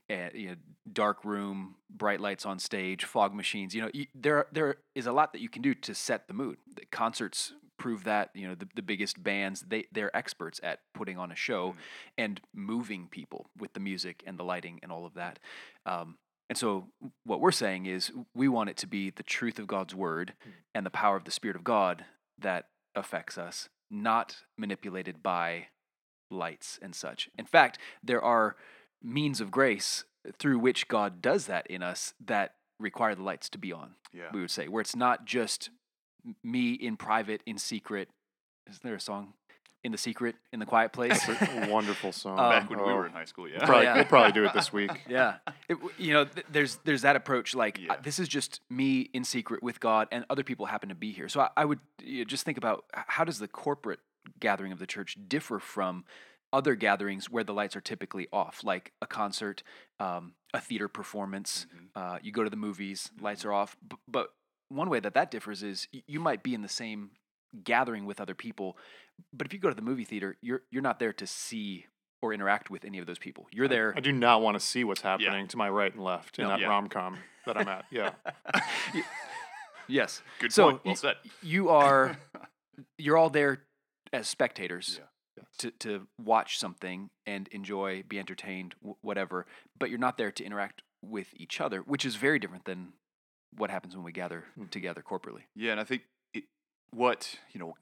uh, 0.10 0.30
you 0.34 0.50
know, 0.50 0.56
dark 0.92 1.24
room, 1.24 1.76
bright 1.90 2.20
lights 2.20 2.46
on 2.46 2.60
stage, 2.60 3.06
fog 3.06 3.34
machines. 3.34 3.76
You 3.76 3.84
know, 3.84 3.92
y 3.94 4.08
there 4.16 4.48
there 4.52 4.78
is 4.96 5.06
a 5.08 5.12
lot 5.12 5.34
that 5.34 5.42
you 5.42 5.50
can 5.50 5.62
do 5.62 5.76
to 5.76 5.94
set 5.94 6.28
the 6.28 6.34
mood. 6.34 6.58
The 6.76 6.86
concerts 6.88 7.54
prove 7.80 8.04
that. 8.04 8.30
You 8.36 8.50
know, 8.50 8.56
the, 8.56 8.68
the 8.76 8.82
biggest 8.84 9.24
bands 9.24 9.62
they 9.68 9.86
they're 9.92 10.16
experts 10.16 10.60
at 10.62 10.80
putting 10.94 11.18
on 11.18 11.32
a 11.32 11.36
show 11.36 11.72
Mhm. 11.72 11.76
and 12.20 12.42
moving 12.54 13.08
people 13.08 13.50
with 13.58 13.74
the 13.74 13.80
music 13.80 14.22
and 14.28 14.38
the 14.38 14.44
lighting 14.44 14.80
and 14.84 14.92
all 14.92 15.06
of 15.06 15.16
that. 15.16 15.40
Um, 15.86 16.18
and 16.50 16.58
so 16.58 16.90
what 17.24 17.40
we're 17.42 17.52
saying 17.52 17.86
is 17.88 18.12
we 18.36 18.48
want 18.48 18.70
it 18.70 18.78
to 18.78 18.88
be 18.88 19.10
the 19.10 19.24
truth 19.24 19.58
of 19.60 19.68
God's 19.68 19.96
word 19.96 20.34
and 20.76 20.86
the 20.86 20.90
power 20.92 21.16
of 21.16 21.24
the 21.26 21.32
Spirit 21.32 21.56
of 21.56 21.64
God 21.64 22.06
that 22.38 22.70
affects 22.96 23.38
us, 23.38 23.70
not 23.90 24.38
manipulated 24.58 25.22
by 25.24 25.68
lights 26.32 26.80
and 26.82 26.96
such. 26.96 27.30
In 27.38 27.46
fact, 27.46 27.78
there 28.04 28.22
are 28.22 28.56
means 29.02 29.42
of 29.42 29.52
grace 29.52 30.06
through 30.38 30.60
which 30.60 30.88
God 30.88 31.22
does 31.22 31.46
that 31.48 31.66
in 31.68 31.82
us 31.84 32.14
that 32.24 32.56
require 32.80 33.16
the 33.16 33.24
lights 33.24 33.50
to 33.50 33.58
be 33.58 33.72
on. 33.72 33.96
Yeah. 34.14 34.30
We 34.34 34.42
would 34.42 34.52
say 34.52 34.68
where 34.68 34.82
it's 34.82 34.96
not 34.96 35.26
just 35.26 35.70
me 36.44 36.74
in 36.74 36.98
private, 36.98 37.42
in 37.46 37.58
secret. 37.58 38.10
Is 38.70 38.80
there 38.80 38.96
a 38.96 39.00
song? 39.00 39.34
In 39.84 39.94
the 39.94 39.98
secret, 39.98 40.36
in 40.52 40.60
the 40.60 40.66
quiet 40.66 40.92
place. 40.92 41.26
That's 41.26 41.42
a 41.42 41.72
wonderful 41.72 42.12
song. 42.24 42.38
Um, 42.38 42.50
Back 42.50 42.70
when 42.70 42.80
we 42.80 42.86
Oh, 42.92 42.96
were 42.96 43.06
in 43.06 43.14
high 43.14 43.24
school, 43.26 43.48
yeah. 43.48 43.60
We'll 43.60 43.68
probably, 43.68 43.84
Yeah. 43.86 43.96
we'll 43.96 44.06
probably 44.06 44.32
do 44.34 44.44
it 44.46 44.54
this 44.54 44.74
week. 44.74 44.92
yeah 45.08 45.38
It 45.70 45.78
you 45.98 46.12
know 46.14 46.26
th- 46.26 46.46
there's 46.52 46.76
there's 46.84 47.04
that 47.04 47.16
approach 47.16 47.56
like 47.56 47.80
uh, 47.90 47.96
this 48.04 48.20
is 48.20 48.28
just 48.28 48.60
me 48.70 49.10
in 49.14 49.24
secret 49.24 49.64
with 49.64 49.80
god 49.80 50.10
and 50.12 50.26
other 50.30 50.44
people 50.44 50.66
happen 50.66 50.90
to 50.90 50.96
be 50.96 51.12
here 51.14 51.30
so 51.30 51.40
i, 51.42 51.50
I 51.56 51.64
would 51.66 51.80
you 52.04 52.20
know, 52.20 52.24
just 52.26 52.44
think 52.46 52.58
about 52.58 52.84
how 52.92 53.24
does 53.24 53.40
the 53.40 53.48
corporate 53.48 54.00
gathering 54.40 54.74
of 54.74 54.80
the 54.80 54.86
church 54.86 55.18
differ 55.30 55.60
from 55.60 56.04
other 56.52 56.76
gatherings 56.76 57.30
where 57.30 57.44
the 57.46 57.54
lights 57.54 57.76
are 57.78 57.82
typically 57.82 58.28
off 58.34 58.64
like 58.66 58.92
a 59.02 59.08
concert 59.08 59.64
um, 60.02 60.34
a 60.54 60.60
theater 60.60 60.90
performance 60.90 61.66
Mhm. 61.74 61.88
uh, 61.96 62.20
you 62.22 62.32
go 62.34 62.44
to 62.44 62.50
the 62.50 62.58
movies 62.58 63.12
lights 63.22 63.46
are 63.46 63.54
off 63.54 63.78
b- 63.88 63.96
but 64.10 64.34
one 64.70 64.90
way 64.90 65.00
that 65.00 65.14
that 65.14 65.32
differs 65.32 65.64
is 65.64 65.88
you 65.92 66.20
might 66.20 66.44
be 66.44 66.54
in 66.54 66.62
the 66.62 66.70
same 66.70 67.12
gathering 67.64 68.06
with 68.06 68.22
other 68.22 68.36
people 68.36 68.78
but 69.34 69.46
if 69.48 69.54
you 69.54 69.60
go 69.60 69.70
to 69.70 69.76
the 69.76 69.82
movie 69.82 70.06
theater 70.06 70.38
you're 70.42 70.62
you're 70.72 70.82
not 70.84 71.00
there 71.00 71.12
to 71.14 71.26
see 71.28 71.86
or 72.22 72.34
interact 72.34 72.70
with 72.70 72.86
any 72.86 73.00
of 73.00 73.06
those 73.08 73.18
people 73.18 73.48
you're 73.52 73.68
there 73.68 73.94
I 73.98 74.00
do 74.02 74.12
not 74.12 74.42
want 74.42 74.60
to 74.60 74.66
see 74.66 74.84
what's 74.84 75.02
happening 75.02 75.48
to 75.48 75.58
my 75.58 75.70
right 75.70 75.94
and 75.94 76.04
left 76.04 76.38
in 76.38 76.44
No. 76.44 76.50
that 76.50 76.60
Yeah. 76.60 76.68
rom 76.68 76.88
com 76.90 77.18
that 77.46 77.58
I'm 77.58 77.68
at. 77.68 77.86
Yeah. 77.90 78.12
Yes. 79.88 80.22
Good 80.40 80.54
so 80.54 80.70
point. 80.72 80.86
Well 80.86 80.96
said. 80.96 81.16
You 81.42 81.70
are 81.70 82.18
you're 82.98 83.18
all 83.18 83.30
there 83.30 83.64
as 84.14 84.28
spectators 84.28 85.00
Yeah. 85.38 85.44
to 85.60 85.72
to 85.72 86.08
watch 86.24 86.60
something 86.60 87.10
and 87.26 87.48
enjoy, 87.48 88.04
be 88.08 88.20
entertained, 88.20 88.76
w- 88.82 88.98
whatever, 89.02 89.48
but 89.80 89.90
you're 89.90 89.98
not 90.00 90.18
there 90.18 90.32
to 90.32 90.44
interact 90.44 90.84
with 91.02 91.30
each 91.36 91.60
other, 91.60 91.80
which 91.80 92.06
is 92.06 92.16
very 92.18 92.38
different 92.40 92.66
than 92.66 92.94
what 93.56 93.70
happens 93.70 93.96
when 93.96 94.04
we 94.06 94.12
gather 94.12 94.46
Mhm. 94.58 94.70
together 94.70 95.02
corporately. 95.02 95.44
Yeah, 95.56 95.72
and 95.72 95.80
I 95.82 95.84
think 95.84 96.04
it, 96.34 96.46
what 96.92 97.40
you 97.52 97.60
know, 97.60 97.76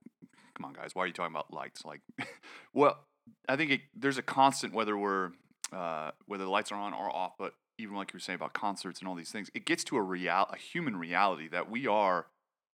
come 0.56 0.66
on, 0.66 0.74
guys, 0.74 0.96
why 0.96 1.04
are 1.04 1.08
you 1.08 1.14
talking 1.14 1.34
about 1.34 1.54
lights? 1.54 1.86
Like, 1.86 2.02
well, 2.74 3.06
I 3.48 3.56
think 3.56 3.72
it, 3.72 3.82
there's 3.96 4.18
a 4.18 4.24
constant 4.24 4.74
whether 4.74 4.98
we're 4.98 5.32
uh, 5.72 6.12
whether 6.26 6.46
the 6.46 6.50
lights 6.50 6.72
are 6.72 6.80
on 6.80 6.94
or 6.94 7.14
off, 7.14 7.34
but 7.38 7.54
even 7.78 7.96
like 7.96 8.12
you 8.12 8.18
were 8.18 8.22
saying 8.22 8.36
about 8.38 8.54
concerts 8.54 9.00
and 9.00 9.08
all 9.08 9.16
these 9.16 9.32
things, 9.32 9.50
it 9.54 9.66
gets 9.66 9.84
to 9.86 9.98
a 9.98 10.02
real 10.02 10.48
a 10.50 10.58
human 10.58 10.96
reality 10.98 11.48
that 11.50 11.70
we 11.70 11.86
are 11.88 12.28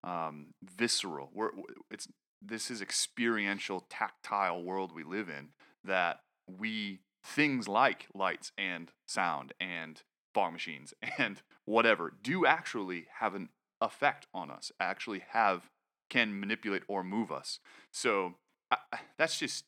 um, 0.03 0.48
visceral. 0.63 1.29
We're 1.33 1.51
it's 1.89 2.07
this 2.41 2.71
is 2.71 2.81
experiential, 2.81 3.86
tactile 3.89 4.63
world 4.63 4.91
we 4.93 5.03
live 5.03 5.29
in 5.29 5.50
that 5.83 6.21
we 6.48 7.00
things 7.24 7.67
like 7.67 8.07
lights 8.13 8.51
and 8.57 8.91
sound 9.07 9.53
and 9.60 10.01
fog 10.34 10.54
machines 10.54 10.94
and 11.18 11.42
whatever 11.66 12.14
do 12.22 12.46
actually 12.46 13.08
have 13.20 13.36
an 13.36 13.50
effect 13.82 14.28
on 14.34 14.52
us 14.52 14.72
actually 14.80 15.24
have 15.32 15.70
can 16.10 16.40
manipulate 16.40 16.84
or 16.88 17.04
move 17.04 17.32
us. 17.32 17.60
So 17.92 18.36
I, 18.70 18.78
that's 19.18 19.40
just, 19.40 19.66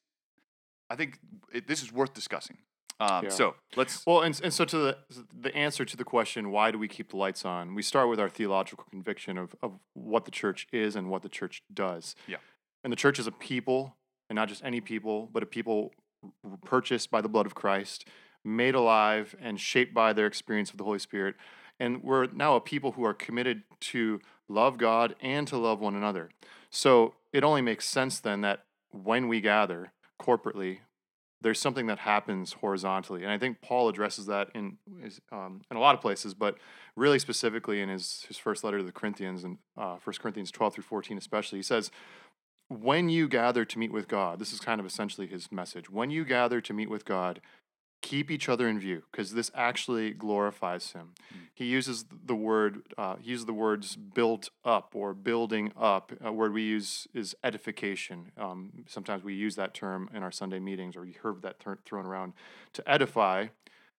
I 0.90 0.96
think 0.96 1.20
it, 1.52 1.68
this 1.68 1.82
is 1.82 1.92
worth 1.92 2.14
discussing. 2.14 2.58
Um, 3.00 3.26
Yeah. 3.26 3.30
So 3.30 3.56
let's. 3.76 4.06
Well, 4.06 4.22
and, 4.22 4.40
and 4.44 4.54
so 4.54 4.66
to 4.66 4.78
the 4.78 4.98
the 5.42 5.56
answer 5.56 5.84
to 5.84 5.98
the 5.98 6.04
question, 6.04 6.52
why 6.52 6.70
do 6.70 6.78
we 6.78 6.88
keep 6.88 7.10
the 7.10 7.18
lights 7.18 7.44
on? 7.44 7.74
We 7.74 7.82
start 7.82 8.08
with 8.08 8.20
our 8.20 8.30
theological 8.30 8.86
conviction 8.90 9.38
of, 9.38 9.56
of 9.64 9.80
what 9.94 10.26
the 10.26 10.32
church 10.32 10.68
is 10.72 10.96
and 10.96 11.10
what 11.10 11.24
the 11.24 11.30
church 11.30 11.64
does. 11.74 12.16
Yeah. 12.28 12.38
And 12.84 12.94
the 12.94 12.98
church 12.98 13.18
is 13.18 13.26
a 13.26 13.32
people, 13.32 13.96
and 14.30 14.36
not 14.36 14.48
just 14.48 14.64
any 14.64 14.82
people, 14.82 15.30
but 15.32 15.42
a 15.42 15.46
people 15.46 15.92
purchased 16.64 17.10
by 17.10 17.22
the 17.22 17.30
blood 17.30 17.46
of 17.46 17.56
Christ, 17.56 18.08
made 18.44 18.76
alive 18.76 19.36
and 19.42 19.60
shaped 19.60 19.94
by 19.94 20.14
their 20.14 20.28
experience 20.28 20.72
of 20.72 20.78
the 20.78 20.84
Holy 20.84 21.00
Spirit. 21.00 21.36
And 21.80 22.04
we're 22.04 22.28
now 22.28 22.56
a 22.56 22.62
people 22.62 22.94
who 22.94 23.04
are 23.04 23.14
committed 23.14 23.64
to 23.80 24.20
love 24.48 24.78
God 24.78 25.16
and 25.22 25.48
to 25.48 25.58
love 25.58 25.80
one 25.80 25.96
another. 25.96 26.30
So 26.70 27.16
it 27.32 27.44
only 27.44 27.62
makes 27.62 27.88
sense 27.88 28.20
then 28.20 28.42
that 28.42 28.66
when 28.92 29.28
we 29.28 29.42
gather 29.42 29.92
corporately, 30.22 30.80
there's 31.44 31.60
something 31.60 31.88
that 31.88 32.00
happens 32.00 32.54
horizontally, 32.54 33.22
and 33.24 33.32
I 33.32 33.38
think 33.38 33.62
Paul 33.62 33.90
addresses 33.90 34.26
that 34.28 34.50
in 34.56 34.78
um, 35.32 35.62
in 35.70 35.76
a 35.76 35.80
lot 35.80 35.94
of 35.94 36.02
places, 36.02 36.34
but 36.34 36.56
really 36.96 37.20
specifically 37.20 37.82
in 37.82 37.90
his 37.90 38.24
his 38.28 38.38
first 38.38 38.64
letter 38.64 38.78
to 38.78 38.84
the 38.84 38.94
Corinthians 38.94 39.44
and 39.44 39.58
uh, 39.78 39.98
1 40.02 40.16
Corinthians 40.20 40.52
12 40.52 40.76
through 40.76 40.84
14 40.86 41.18
especially. 41.18 41.60
He 41.60 41.64
says, 41.64 41.92
"When 42.70 43.10
you 43.10 43.28
gather 43.28 43.66
to 43.66 43.78
meet 43.78 43.92
with 43.92 44.08
God, 44.08 44.40
this 44.40 44.54
is 44.54 44.62
kind 44.62 44.80
of 44.80 44.86
essentially 44.86 45.28
his 45.28 45.52
message. 45.52 45.90
When 45.90 46.10
you 46.10 46.24
gather 46.24 46.62
to 46.62 46.74
meet 46.74 46.90
with 46.90 47.04
God, 47.04 47.42
keep 48.10 48.30
each 48.30 48.48
other 48.48 48.68
in 48.68 48.78
view, 48.80 49.02
because 49.10 49.34
this 49.34 49.50
actually 49.56 50.12
glorifies 50.12 50.92
Him." 50.92 51.08
He 51.56 51.66
uses 51.66 52.06
the 52.26 52.36
word 52.36 52.84
uh, 52.98 53.16
he 53.24 53.32
uses 53.32 53.46
the 53.46 53.54
words 53.54 53.96
"built 53.96 54.50
up" 54.64 54.88
or 54.94 55.14
"building 55.14 55.72
up." 55.76 56.12
A 56.22 56.32
word 56.32 56.54
we 56.54 56.64
use 56.64 57.08
is 57.14 57.36
edification. 57.44 58.32
Um, 58.38 58.60
sometimes 58.88 59.24
we 59.24 59.34
use 59.34 59.56
that 59.56 59.74
term 59.74 60.10
in 60.16 60.22
our 60.24 60.32
Sunday 60.32 60.60
meetings, 60.60 60.96
or 60.96 61.06
you 61.06 61.16
heard 61.24 61.42
that 61.42 61.60
ter- 61.60 61.80
thrown 61.86 62.06
around. 62.06 62.34
To 62.74 62.82
edify 62.86 63.48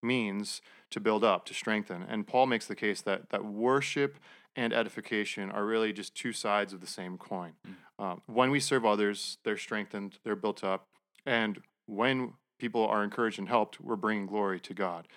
means 0.03 0.63
to 0.91 1.01
build 1.01 1.25
up, 1.25 1.47
to 1.47 1.55
strengthen. 1.55 2.03
And 2.03 2.27
Paul 2.27 2.47
makes 2.47 2.67
the 2.67 2.77
case 2.77 3.01
that 3.03 3.31
that 3.31 3.45
worship 3.45 4.19
and 4.57 4.73
edification 4.73 5.51
are 5.51 5.65
really 5.65 5.93
just 5.93 6.15
two 6.15 6.33
sides 6.33 6.73
of 6.73 6.81
the 6.81 6.87
same 6.87 7.19
coin. 7.19 7.53
Um, 7.99 8.21
when 8.27 8.51
we 8.51 8.61
serve 8.61 8.85
others, 8.85 9.39
they're 9.45 9.57
strengthened, 9.57 10.19
they're 10.23 10.37
built 10.37 10.63
up, 10.63 10.87
and 11.27 11.61
when 11.87 12.35
people 12.59 12.87
are 12.87 13.03
encouraged 13.05 13.39
and 13.39 13.49
helped, 13.49 13.81
we're 13.81 13.97
bringing 13.97 14.27
glory 14.27 14.61
to 14.61 14.75
God. 14.75 15.09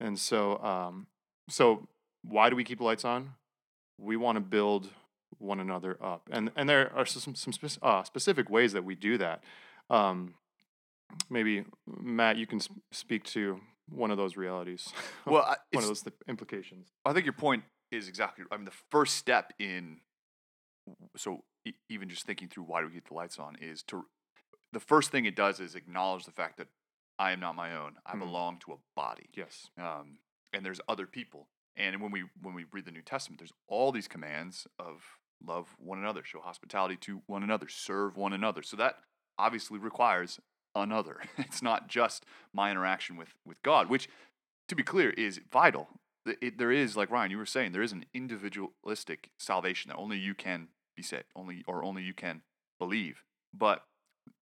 And 0.00 0.18
so, 0.18 0.58
um, 0.62 1.06
so 1.48 1.86
why 2.22 2.50
do 2.50 2.56
we 2.56 2.64
keep 2.64 2.80
lights 2.80 3.04
on? 3.04 3.34
We 3.98 4.16
want 4.16 4.36
to 4.36 4.40
build 4.40 4.90
one 5.38 5.60
another 5.60 5.96
up, 6.02 6.28
and 6.32 6.50
and 6.56 6.68
there 6.68 6.90
are 6.94 7.06
some 7.06 7.34
some 7.34 7.52
spec- 7.52 7.78
uh, 7.82 8.02
specific 8.02 8.50
ways 8.50 8.72
that 8.72 8.84
we 8.84 8.94
do 8.94 9.16
that. 9.18 9.42
Um, 9.88 10.34
maybe 11.28 11.64
Matt, 11.86 12.36
you 12.36 12.46
can 12.46 12.58
s- 12.58 12.68
speak 12.92 13.24
to 13.24 13.60
one 13.88 14.10
of 14.10 14.16
those 14.16 14.36
realities. 14.36 14.92
Well, 15.26 15.42
I- 15.42 15.56
one 15.72 15.84
of 15.84 15.88
those 15.88 16.02
th- 16.02 16.14
implications. 16.28 16.88
I 17.04 17.12
think 17.12 17.26
your 17.26 17.32
point 17.34 17.64
is 17.90 18.08
exactly. 18.08 18.44
I 18.50 18.56
mean, 18.56 18.64
the 18.64 18.72
first 18.90 19.16
step 19.16 19.52
in 19.58 19.98
so 21.16 21.44
e- 21.66 21.72
even 21.88 22.08
just 22.08 22.24
thinking 22.26 22.48
through 22.48 22.64
why 22.64 22.80
do 22.80 22.86
we 22.86 22.94
keep 22.94 23.08
the 23.08 23.14
lights 23.14 23.38
on 23.38 23.56
is 23.60 23.82
to 23.84 24.04
the 24.72 24.80
first 24.80 25.10
thing 25.10 25.24
it 25.26 25.36
does 25.36 25.60
is 25.60 25.74
acknowledge 25.74 26.24
the 26.24 26.32
fact 26.32 26.56
that 26.58 26.68
I 27.20 27.32
am 27.32 27.40
not 27.40 27.54
my 27.54 27.76
own. 27.76 27.92
I 28.06 28.14
Mhm. 28.14 28.20
belong 28.20 28.58
to 28.60 28.72
a 28.72 28.78
body, 28.96 29.28
Yes. 29.34 29.70
um, 29.76 30.18
and 30.54 30.64
there's 30.64 30.80
other 30.88 31.06
people. 31.06 31.48
And 31.76 32.00
when 32.00 32.10
we 32.10 32.22
when 32.40 32.54
we 32.54 32.64
read 32.64 32.86
the 32.86 32.90
New 32.90 33.02
Testament, 33.02 33.38
there's 33.38 33.52
all 33.68 33.92
these 33.92 34.08
commands 34.08 34.66
of 34.78 35.18
love 35.42 35.68
one 35.78 35.98
another, 35.98 36.24
show 36.24 36.40
hospitality 36.40 36.96
to 36.96 37.22
one 37.26 37.42
another, 37.42 37.68
serve 37.68 38.16
one 38.16 38.32
another. 38.32 38.62
So 38.62 38.76
that 38.78 39.04
obviously 39.38 39.78
requires 39.78 40.40
another. 40.74 41.20
It's 41.38 41.62
not 41.62 41.88
just 41.88 42.24
my 42.52 42.70
interaction 42.70 43.16
with 43.16 43.34
with 43.44 43.60
God, 43.62 43.88
which, 43.90 44.08
to 44.68 44.74
be 44.74 44.82
clear, 44.82 45.10
is 45.10 45.38
vital. 45.52 45.88
Th- 46.26 46.38
It, 46.40 46.58
there 46.58 46.72
is, 46.72 46.96
like 46.96 47.10
Ryan, 47.10 47.30
you 47.30 47.38
were 47.38 47.46
saying, 47.46 47.72
there 47.72 47.82
is 47.82 47.92
an 47.92 48.06
individualistic 48.14 49.30
salvation 49.38 49.88
that 49.90 49.96
only 49.96 50.18
you 50.18 50.34
can 50.34 50.68
be 50.96 51.02
saved, 51.02 51.30
only 51.36 51.64
or 51.66 51.84
only 51.84 52.02
you 52.02 52.14
can 52.14 52.42
believe. 52.78 53.24
But 53.52 53.86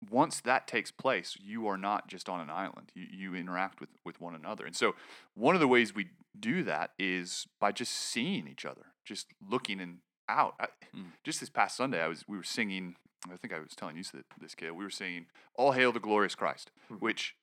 once 0.09 0.41
that 0.41 0.67
takes 0.67 0.91
place, 0.91 1.37
you 1.39 1.67
are 1.67 1.77
not 1.77 2.07
just 2.07 2.27
on 2.27 2.39
an 2.41 2.49
island. 2.49 2.91
You, 2.95 3.05
you 3.11 3.35
interact 3.35 3.79
with, 3.79 3.89
with 4.03 4.19
one 4.19 4.33
another. 4.35 4.65
And 4.65 4.75
so, 4.75 4.95
one 5.35 5.53
of 5.55 5.61
the 5.61 5.67
ways 5.67 5.93
we 5.93 6.07
do 6.39 6.63
that 6.63 6.91
is 6.97 7.45
by 7.59 7.71
just 7.71 7.91
seeing 7.93 8.47
each 8.47 8.65
other, 8.65 8.87
just 9.05 9.27
looking 9.47 9.79
and 9.79 9.97
out. 10.29 10.55
I, 10.59 10.67
Mm. 10.95 11.05
Just 11.23 11.39
this 11.39 11.49
past 11.49 11.77
Sunday, 11.77 12.01
I 12.01 12.07
was 12.07 12.25
we 12.27 12.35
were 12.35 12.43
singing. 12.43 12.95
I 13.31 13.37
think 13.37 13.53
I 13.53 13.59
was 13.59 13.73
telling 13.77 13.95
you 13.95 14.03
this, 14.03 14.23
this 14.41 14.55
kid. 14.55 14.71
We 14.71 14.83
were 14.83 14.89
singing 14.89 15.27
"All 15.55 15.71
Hail 15.71 15.93
the 15.93 16.01
Glorious 16.01 16.35
Christ," 16.35 16.69
Mhm. 16.91 16.99
which 16.99 17.35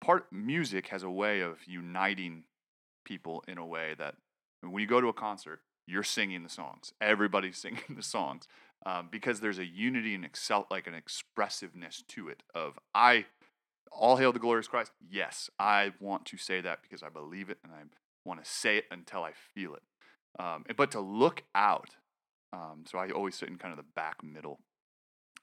part 0.00 0.32
music 0.32 0.86
has 0.88 1.02
a 1.02 1.10
way 1.10 1.40
of 1.40 1.58
uniting 1.66 2.44
people 3.04 3.44
in 3.46 3.58
a 3.58 3.66
way 3.66 3.94
that 3.98 4.14
when 4.62 4.80
you 4.80 4.86
go 4.86 5.02
to 5.02 5.08
a 5.08 5.12
concert, 5.12 5.60
you're 5.86 6.02
singing 6.02 6.42
the 6.44 6.48
songs. 6.48 6.94
Everybody's 7.00 7.58
singing 7.64 7.82
the 7.94 8.02
songs 8.02 8.48
um, 8.86 9.08
because 9.10 9.40
there's 9.40 9.58
a 9.58 9.64
unity 9.64 10.14
and 10.14 10.24
excel 10.24 10.66
like 10.70 10.86
an 10.86 10.94
expressiveness 10.94 12.02
to 12.08 12.28
it. 12.28 12.42
Of 12.54 12.78
I, 12.94 13.26
all 13.90 14.16
hail 14.16 14.32
the 14.32 14.38
glorious 14.38 14.68
Christ. 14.68 14.92
Yes, 15.08 15.50
I 15.58 15.92
want 16.00 16.26
to 16.26 16.36
say 16.36 16.60
that 16.60 16.80
because 16.82 17.02
I 17.02 17.08
believe 17.08 17.50
it 17.50 17.58
and 17.62 17.72
I 17.72 17.82
want 18.24 18.42
to 18.44 18.50
say 18.50 18.78
it 18.78 18.84
until 18.90 19.22
I 19.22 19.32
feel 19.54 19.74
it. 19.74 19.82
Um, 20.38 20.64
but 20.76 20.90
to 20.92 21.00
look 21.00 21.44
out, 21.54 21.90
um, 22.52 22.84
so 22.86 22.98
I 22.98 23.10
always 23.10 23.36
sit 23.36 23.48
in 23.48 23.56
kind 23.56 23.72
of 23.72 23.78
the 23.78 23.90
back 23.94 24.22
middle, 24.22 24.60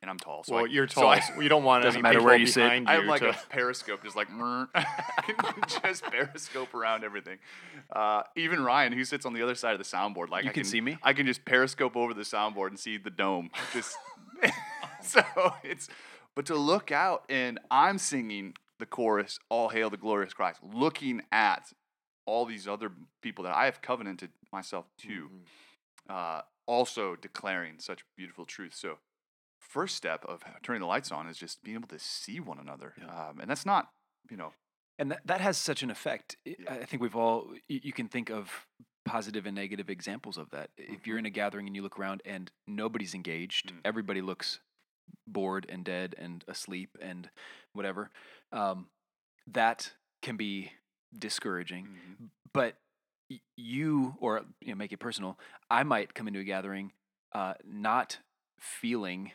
and 0.01 0.09
I'm 0.09 0.17
tall. 0.17 0.43
So 0.43 0.55
well, 0.55 0.65
I, 0.65 0.67
you're 0.67 0.87
so 0.87 1.01
tall. 1.01 1.09
I- 1.11 1.19
so 1.19 1.39
you 1.39 1.49
don't 1.49 1.63
want 1.63 1.83
Doesn't 1.83 2.01
matter 2.01 2.21
where 2.21 2.35
you 2.35 2.47
sit. 2.47 2.63
I 2.63 2.93
have 2.95 3.05
like 3.05 3.21
to, 3.21 3.29
a 3.29 3.33
periscope, 3.49 4.03
just 4.03 4.15
like 4.15 4.27
just 5.83 6.03
periscope 6.03 6.73
around 6.73 7.03
everything. 7.03 7.37
Uh, 7.91 8.23
even 8.35 8.63
Ryan, 8.63 8.93
who 8.93 9.03
sits 9.03 9.25
on 9.25 9.33
the 9.33 9.41
other 9.41 9.55
side 9.55 9.73
of 9.73 9.77
the 9.79 9.85
soundboard, 9.85 10.29
like 10.29 10.43
You 10.43 10.49
I 10.49 10.53
can 10.53 10.63
see 10.63 10.81
me? 10.81 10.97
I 11.03 11.13
can 11.13 11.25
just 11.25 11.45
periscope 11.45 11.95
over 11.95 12.13
the 12.13 12.21
soundboard 12.23 12.67
and 12.69 12.79
see 12.79 12.97
the 12.97 13.09
dome. 13.09 13.49
Just 13.73 13.95
so 15.01 15.21
it's, 15.63 15.87
but 16.35 16.45
to 16.47 16.55
look 16.55 16.91
out 16.91 17.23
and 17.29 17.59
I'm 17.69 17.97
singing 17.97 18.55
the 18.79 18.85
chorus, 18.85 19.39
"All 19.49 19.69
Hail 19.69 19.89
the 19.89 19.97
Glorious 19.97 20.33
Christ," 20.33 20.59
looking 20.73 21.21
at 21.31 21.71
all 22.25 22.45
these 22.45 22.67
other 22.67 22.91
people 23.21 23.43
that 23.43 23.55
I 23.55 23.65
have 23.65 23.81
covenanted 23.81 24.29
myself 24.53 24.85
to, 24.99 25.29
Mhm. 25.29 25.41
uh, 26.09 26.41
also 26.67 27.15
declaring 27.15 27.75
such 27.79 28.03
beautiful 28.15 28.45
truth. 28.45 28.73
So, 28.75 28.97
first 29.71 29.95
step 29.95 30.25
of 30.25 30.41
turning 30.63 30.81
the 30.81 30.87
lights 30.87 31.11
on 31.11 31.27
is 31.27 31.37
just 31.37 31.63
being 31.63 31.77
able 31.77 31.87
to 31.87 31.99
see 31.99 32.39
one 32.39 32.59
another, 32.59 32.93
Yeah. 32.97 33.29
um, 33.29 33.39
and 33.39 33.49
that's 33.49 33.65
not, 33.65 33.89
you 34.29 34.37
know, 34.37 34.51
and 34.99 35.11
that, 35.11 35.21
that 35.25 35.41
has 35.41 35.57
such 35.57 35.81
an 35.83 35.89
effect 35.89 36.35
I- 36.45 36.55
Yeah. 36.59 36.73
i 36.73 36.85
think 36.85 37.01
we've 37.01 37.15
all 37.15 37.53
you, 37.67 37.79
you 37.83 37.93
can 37.93 38.07
think 38.07 38.29
of 38.29 38.67
positive 39.05 39.45
and 39.47 39.55
negative 39.55 39.89
examples 39.89 40.37
of 40.37 40.49
that 40.51 40.69
if 40.77 41.07
you're 41.07 41.17
in 41.17 41.25
a 41.25 41.29
gathering 41.41 41.65
and 41.67 41.75
you 41.75 41.81
look 41.81 41.97
around 41.97 42.21
and 42.25 42.51
nobody's 42.67 43.13
engaged 43.15 43.71
Mm. 43.71 43.79
everybody 43.85 44.21
looks 44.21 44.59
bored 45.25 45.65
and 45.69 45.83
dead 45.85 46.13
and 46.17 46.43
asleep 46.47 46.97
and 47.01 47.29
whatever 47.73 48.11
um, 48.51 48.89
that 49.47 49.93
can 50.21 50.37
be 50.37 50.71
discouraging 51.17 51.85
mhm, 51.87 52.29
but 52.53 52.75
you 53.57 54.15
or 54.19 54.41
you 54.59 54.69
know 54.69 54.75
make 54.75 54.91
it 54.91 54.99
personal 54.99 55.39
i 55.69 55.83
might 55.83 56.13
come 56.13 56.27
into 56.27 56.39
a 56.39 56.43
gathering 56.43 56.91
uh, 57.33 57.53
not 57.65 58.19
feeling 58.59 59.31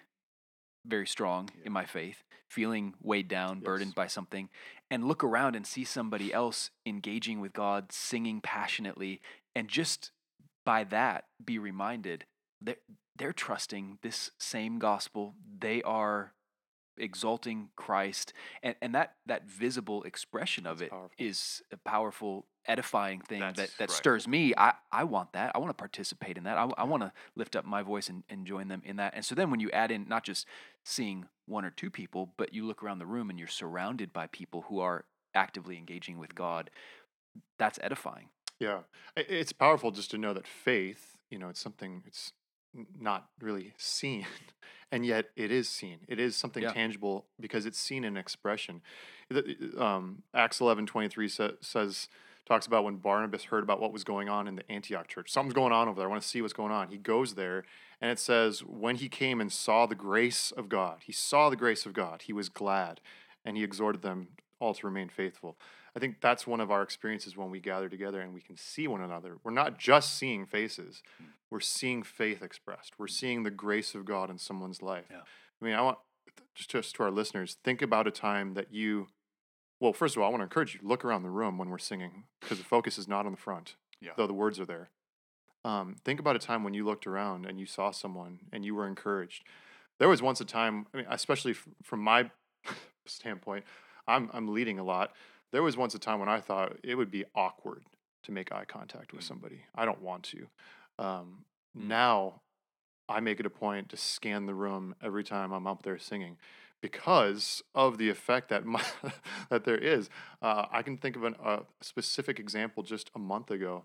very 0.87 1.07
strong 1.07 1.49
Yeah. 1.59 1.66
in 1.66 1.73
my 1.73 1.85
faith 1.85 2.23
feeling 2.49 2.95
weighed 3.02 3.28
down 3.28 3.57
Yes. 3.59 3.64
burdened 3.64 3.95
by 3.95 4.07
something 4.07 4.49
and 4.90 5.07
look 5.09 5.25
around 5.25 5.57
and 5.57 5.66
see 5.66 5.85
somebody 5.85 6.33
else 6.33 6.71
engaging 6.87 7.40
with 7.40 7.52
god 7.52 7.93
singing 7.93 8.40
passionately 8.40 9.21
and 9.55 9.69
just 9.69 10.12
by 10.64 10.85
that 10.85 11.25
be 11.45 11.59
reminded 11.59 12.25
that 12.61 12.78
they're 13.16 13.33
trusting 13.33 13.99
this 14.02 14.31
same 14.38 14.78
gospel 14.78 15.35
they 15.59 15.83
are 15.83 16.33
exalting 16.99 17.69
christ 17.76 18.33
and, 18.62 18.75
and 18.81 18.95
that 18.95 19.16
that 19.26 19.45
visible 19.47 20.02
expression 20.05 20.66
of 20.66 20.78
That's 20.78 20.87
it 20.88 20.90
powerful. 20.90 21.11
is 21.19 21.62
a 21.73 21.76
powerful 21.76 22.47
edifying 22.68 23.20
thing 23.20 23.40
that, 23.40 23.56
That's 23.56 23.76
that 23.78 23.88
right. 23.90 23.96
stirs 23.96 24.26
me 24.28 24.52
I, 24.56 24.75
I 24.92 25.04
want 25.04 25.32
that 25.32 25.52
i 25.54 25.58
want 25.58 25.70
to 25.70 25.75
participate 25.75 26.37
in 26.37 26.44
that 26.44 26.56
i, 26.58 26.68
I 26.78 26.85
want 26.85 27.02
to 27.02 27.12
lift 27.35 27.56
up 27.56 27.64
my 27.64 27.82
voice 27.82 28.08
and, 28.08 28.25
and 28.28 28.46
join 28.46 28.68
them 28.68 28.82
in 28.85 28.96
that 28.96 29.14
and 29.14 29.25
so 29.25 29.35
then 29.35 29.50
when 29.50 29.61
you 29.61 29.70
add 29.70 29.90
in 29.90 30.06
not 30.08 30.25
just 30.25 30.46
seeing 30.85 31.26
one 31.46 31.64
or 31.64 31.70
two 31.70 31.90
people 31.90 32.32
but 32.37 32.52
you 32.52 32.66
look 32.66 32.82
around 32.82 32.99
the 32.99 33.06
room 33.06 33.30
and 33.30 33.38
you're 33.38 33.49
surrounded 33.49 34.12
by 34.12 34.26
people 34.26 34.62
who 34.68 34.80
are 34.80 35.04
actively 35.35 35.76
engaging 35.76 36.18
with 36.18 36.35
god 36.35 36.70
that's 37.58 37.78
edifying 37.82 38.28
Yeah, 38.58 38.80
it's 39.16 39.52
powerful 39.52 39.90
just 39.90 40.11
to 40.12 40.18
know 40.18 40.32
that 40.32 40.46
faith, 40.46 41.16
you 41.30 41.38
know, 41.38 41.50
it's 41.50 41.61
something 41.61 42.02
it's 42.06 42.32
not 42.99 43.28
really 43.40 43.75
seen, 43.76 44.25
and 44.92 45.04
yet 45.04 45.26
it 45.37 45.50
is 45.50 45.68
seen. 45.68 45.99
It 46.08 46.18
is 46.18 46.37
something 46.37 46.62
Yeah. 46.62 46.73
tangible 46.73 47.26
because 47.38 47.66
it's 47.66 47.78
seen 47.78 48.04
in 48.04 48.16
expression. 48.16 48.80
Um, 49.78 50.23
Acts 50.35 50.61
eleven 50.61 50.87
twenty 50.87 51.08
three 51.08 51.28
sa- 51.28 51.56
says 51.61 52.08
talks 52.46 52.66
about 52.66 52.84
when 52.84 52.96
Barnabas 52.96 53.44
heard 53.44 53.62
about 53.62 53.80
what 53.80 53.92
was 53.92 54.04
going 54.04 54.28
on 54.28 54.46
in 54.46 54.56
the 54.56 54.70
Antioch 54.70 55.08
church. 55.08 55.30
Something's 55.30 55.54
going 55.54 55.72
on 55.72 55.88
over 55.88 55.98
there. 55.98 56.06
I 56.06 56.10
want 56.10 56.22
to 56.22 56.28
see 56.28 56.40
what's 56.40 56.54
going 56.54 56.72
on. 56.72 56.88
He 56.88 56.96
goes 56.96 57.34
there, 57.34 57.64
and 58.00 58.10
it 58.10 58.18
says, 58.18 58.60
when 58.60 58.96
he 58.96 59.08
came 59.08 59.40
and 59.40 59.52
saw 59.52 59.86
the 59.86 59.94
grace 59.94 60.52
of 60.52 60.68
God, 60.68 60.98
he 61.04 61.12
saw 61.12 61.50
the 61.50 61.56
grace 61.56 61.86
of 61.86 61.92
God, 61.92 62.22
he 62.22 62.32
was 62.32 62.48
glad, 62.48 63.00
and 63.44 63.56
he 63.56 63.64
exhorted 63.64 64.02
them 64.02 64.28
all 64.60 64.74
to 64.74 64.86
remain 64.86 65.08
faithful. 65.08 65.56
I 65.94 65.98
think 65.98 66.20
that's 66.20 66.46
one 66.46 66.60
of 66.60 66.70
our 66.70 66.82
experiences 66.82 67.36
when 67.36 67.50
we 67.50 67.58
gather 67.58 67.88
together 67.88 68.20
and 68.20 68.34
we 68.34 68.42
can 68.42 68.58
see 68.58 68.86
one 68.86 69.00
another. 69.00 69.38
We're 69.42 69.50
not 69.50 69.78
just 69.78 70.14
seeing 70.14 70.44
faces, 70.44 71.02
we're 71.50 71.60
seeing 71.60 72.02
faith 72.02 72.42
expressed. 72.42 72.94
We're 72.98 73.06
seeing 73.06 73.44
the 73.44 73.50
grace 73.50 73.94
of 73.94 74.04
God 74.04 74.30
in 74.30 74.36
someone's 74.36 74.82
life. 74.82 75.06
Yeah. 75.10 75.20
I 75.60 75.64
mean, 75.64 75.74
I 75.74 75.80
want 75.80 75.98
just, 76.54 76.70
just 76.70 76.94
to 76.96 77.04
our 77.04 77.10
listeners, 77.10 77.56
think 77.64 77.80
about 77.82 78.06
a 78.06 78.10
time 78.10 78.54
that 78.54 78.72
you, 78.72 79.08
well, 79.80 79.92
first 79.92 80.16
of 80.16 80.23
all, 80.23 80.28
I 80.28 80.30
want 80.30 80.40
to 80.40 80.45
encourage 80.45 80.75
you 80.75 80.80
look 80.83 81.04
around 81.04 81.23
the 81.23 81.30
room 81.30 81.59
when 81.59 81.68
we're 81.71 81.78
singing 81.78 82.25
because 82.40 82.59
the 82.59 82.64
focus 82.64 82.99
is 82.99 83.06
not 83.09 83.26
on 83.26 83.33
the 83.33 83.38
front, 83.38 83.76
Yeah. 84.00 84.12
though 84.16 84.26
the 84.26 84.33
words 84.35 84.59
are 84.61 84.64
there. 84.66 84.90
Um, 85.64 85.97
think 86.04 86.21
about 86.21 86.37
a 86.37 86.38
time 86.38 86.62
when 86.64 86.75
you 86.75 86.85
looked 86.85 87.06
around 87.06 87.45
and 87.47 87.59
you 87.59 87.66
saw 87.66 87.90
someone 87.90 88.40
and 88.52 88.64
you 88.64 88.75
were 88.75 88.87
encouraged. 88.87 89.45
There 89.99 90.09
was 90.09 90.23
once 90.23 90.40
a 90.40 90.45
time, 90.45 90.87
I 90.95 90.99
mean, 90.99 91.06
especially 91.11 91.52
f- 91.52 91.66
from 91.83 92.00
my 92.00 92.30
standpoint, 93.06 93.64
I'm 94.06 94.30
I'm 94.33 94.49
leading 94.49 94.78
a 94.78 94.85
lot. 94.85 95.12
There 95.52 95.62
was 95.62 95.76
once 95.76 95.95
a 95.95 95.99
time 95.99 96.21
when 96.21 96.28
I 96.28 96.40
thought 96.40 96.76
it 96.83 96.95
would 96.95 97.11
be 97.11 97.25
awkward 97.35 97.85
to 98.25 98.33
make 98.33 98.52
eye 98.52 98.64
contact 98.64 99.12
with 99.12 99.23
Mm. 99.23 99.28
somebody. 99.28 99.64
I 99.75 99.85
don't 99.85 100.02
want 100.02 100.25
to. 100.25 100.49
Um, 100.99 101.45
Mm. 101.76 101.88
Now, 101.88 102.40
I 103.09 103.21
make 103.21 103.38
it 103.40 103.47
a 103.47 103.50
point 103.50 103.90
to 103.90 103.97
scan 103.99 104.47
the 104.47 104.54
room 104.54 104.95
every 105.02 105.23
time 105.25 105.52
I'm 105.52 105.66
up 105.66 105.83
there 105.83 105.99
singing, 105.99 106.38
because 106.87 107.62
of 107.75 107.99
the 107.99 108.09
effect 108.09 108.49
that 108.50 108.64
my, 108.64 108.83
that 109.50 109.64
there 109.64 109.78
is. 109.78 110.09
Uh, 110.40 110.66
I 110.71 110.83
can 110.83 110.97
think 110.97 111.16
of 111.16 111.25
an, 111.25 111.35
a 111.45 111.61
specific 111.81 112.38
example. 112.38 112.83
Just 112.83 113.11
a 113.14 113.19
month 113.19 113.50
ago, 113.50 113.85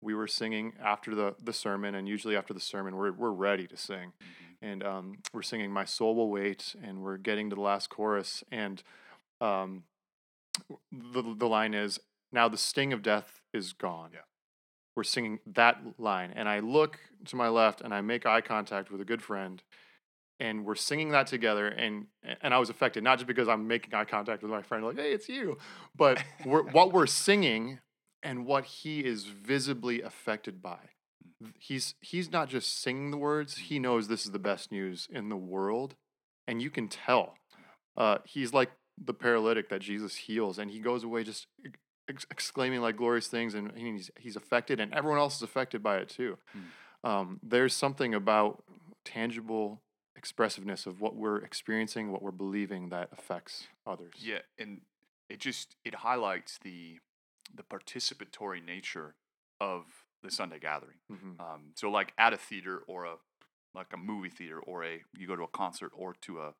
we 0.00 0.14
were 0.14 0.26
singing 0.26 0.74
after 0.82 1.14
the 1.14 1.34
the 1.42 1.52
sermon, 1.52 1.94
and 1.94 2.08
usually 2.08 2.36
after 2.36 2.52
the 2.52 2.60
sermon, 2.60 2.96
we're 2.96 3.12
we're 3.12 3.30
ready 3.30 3.66
to 3.66 3.76
sing 3.76 4.12
and 4.62 4.82
um, 4.84 5.18
we're 5.32 5.42
singing 5.42 5.70
"My 5.70 5.84
Soul 5.84 6.14
Will 6.14 6.30
Wait," 6.30 6.74
and 6.82 7.02
we're 7.02 7.18
getting 7.18 7.50
to 7.50 7.56
the 7.56 7.62
last 7.62 7.90
chorus, 7.90 8.44
and 8.50 8.82
um, 9.40 9.82
the 10.90 11.22
the 11.22 11.48
line 11.48 11.74
is, 11.74 11.98
"Now 12.30 12.48
the 12.48 12.56
sting 12.56 12.92
of 12.92 13.02
death 13.02 13.40
is 13.52 13.72
gone." 13.72 14.10
Yeah. 14.14 14.20
We're 14.94 15.04
singing 15.04 15.40
that 15.46 15.78
line, 15.98 16.32
and 16.36 16.48
I 16.48 16.60
look 16.60 16.98
to 17.26 17.36
my 17.36 17.48
left, 17.48 17.80
and 17.80 17.94
I 17.94 18.02
make 18.02 18.26
eye 18.26 18.42
contact 18.42 18.90
with 18.90 19.00
a 19.00 19.06
good 19.06 19.22
friend, 19.22 19.62
and 20.42 20.64
we're 20.64 20.74
singing 20.74 21.10
that 21.10 21.28
together, 21.28 21.68
and 21.68 22.06
and 22.42 22.52
I 22.52 22.58
was 22.58 22.68
affected 22.68 23.04
not 23.04 23.18
just 23.18 23.28
because 23.28 23.48
I'm 23.48 23.68
making 23.68 23.94
eye 23.94 24.04
contact 24.04 24.42
with 24.42 24.50
my 24.50 24.62
friend, 24.62 24.84
like, 24.84 24.96
"Hey, 24.96 25.12
it's 25.12 25.28
you," 25.28 25.56
but 25.96 26.22
we're, 26.44 26.64
what 26.64 26.92
we're 26.92 27.06
singing 27.06 27.78
and 28.24 28.44
what 28.44 28.64
he 28.64 29.00
is 29.00 29.24
visibly 29.24 30.02
affected 30.02 30.60
by. 30.60 30.78
He's 31.58 31.94
he's 32.00 32.32
not 32.32 32.48
just 32.48 32.82
singing 32.82 33.12
the 33.12 33.16
words 33.16 33.56
he 33.56 33.78
knows 33.78 34.08
this 34.08 34.24
is 34.24 34.32
the 34.32 34.38
best 34.38 34.72
news 34.72 35.08
in 35.12 35.28
the 35.28 35.36
world 35.36 35.94
and 36.46 36.62
you 36.62 36.70
can 36.70 36.88
tell 36.88 37.34
uh, 37.96 38.18
he's 38.24 38.52
like 38.52 38.70
the 39.02 39.14
paralytic 39.14 39.68
that 39.68 39.80
jesus 39.80 40.14
heals 40.14 40.58
and 40.58 40.70
he 40.70 40.78
goes 40.78 41.02
away 41.02 41.24
just 41.24 41.48
ex- 42.08 42.26
exclaiming 42.30 42.80
like 42.80 42.96
glorious 42.96 43.26
things 43.26 43.54
and 43.54 43.72
he's, 43.76 44.10
he's 44.18 44.36
affected 44.36 44.78
and 44.78 44.92
everyone 44.94 45.18
else 45.18 45.36
is 45.36 45.42
affected 45.42 45.82
by 45.82 45.96
it 45.96 46.08
too. 46.08 46.38
Um, 47.02 47.40
there's 47.42 47.74
something 47.74 48.14
about 48.14 48.62
tangible 49.04 49.80
expressiveness 50.16 50.86
of 50.86 51.00
what 51.00 51.16
we're 51.16 51.38
experiencing 51.38 52.12
what 52.12 52.22
we're 52.22 52.30
believing 52.30 52.90
that 52.90 53.08
affects 53.12 53.66
others 53.86 54.12
Yeah, 54.18 54.40
and 54.58 54.82
it 55.28 55.40
just 55.40 55.76
it 55.84 55.96
highlights 55.96 56.58
the 56.62 56.98
the 57.54 57.62
participatory 57.62 58.64
nature 58.64 59.14
of 59.60 59.84
the 60.22 60.30
Sunday 60.30 60.58
gathering. 60.58 60.98
Mhm. 61.10 61.40
Um, 61.40 61.72
so 61.74 61.90
like 61.90 62.12
at 62.16 62.32
a 62.32 62.36
theater 62.36 62.78
or 62.86 63.04
a 63.04 63.16
like 63.74 63.92
a 63.92 63.96
movie 63.96 64.28
theater 64.30 64.60
or 64.60 64.84
a 64.84 65.02
you 65.12 65.26
go 65.26 65.36
to 65.36 65.42
a 65.42 65.48
concert 65.48 65.92
or 65.94 66.14
to 66.22 66.40
a 66.40 66.54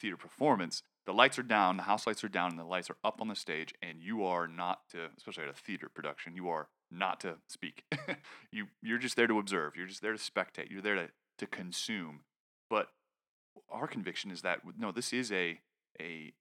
theater 0.00 0.16
performance, 0.16 0.82
the 1.06 1.14
lights 1.14 1.38
are 1.38 1.42
down, 1.44 1.76
the 1.76 1.84
house 1.84 2.06
lights 2.06 2.22
are 2.24 2.28
down, 2.28 2.50
and 2.50 2.58
the 2.58 2.64
lights 2.64 2.90
are 2.90 2.96
up 3.04 3.20
on 3.20 3.28
the 3.28 3.34
stage, 3.36 3.72
and 3.80 4.02
you 4.02 4.24
are 4.24 4.46
not 4.46 4.88
to, 4.90 5.10
especially 5.16 5.44
at 5.44 5.50
a 5.50 5.54
theater 5.54 5.88
production, 5.88 6.34
you 6.34 6.48
are 6.48 6.68
not 6.90 7.20
to 7.20 7.36
speak. 7.48 7.84
you 8.50 8.66
you're 8.82 8.98
just 8.98 9.16
there 9.16 9.26
to 9.26 9.38
observe. 9.38 9.74
You're 9.76 9.86
just 9.86 10.02
there 10.02 10.12
to 10.12 10.18
spectate. 10.18 10.70
You're 10.70 10.82
there 10.82 10.96
to 10.96 11.08
to 11.38 11.46
consume. 11.46 12.20
But 12.68 12.88
our 13.70 13.86
conviction 13.86 14.30
is 14.30 14.42
that 14.42 14.60
no, 14.78 14.92
this 14.92 15.12
is 15.12 15.30
a 15.32 15.60
a 16.00 16.32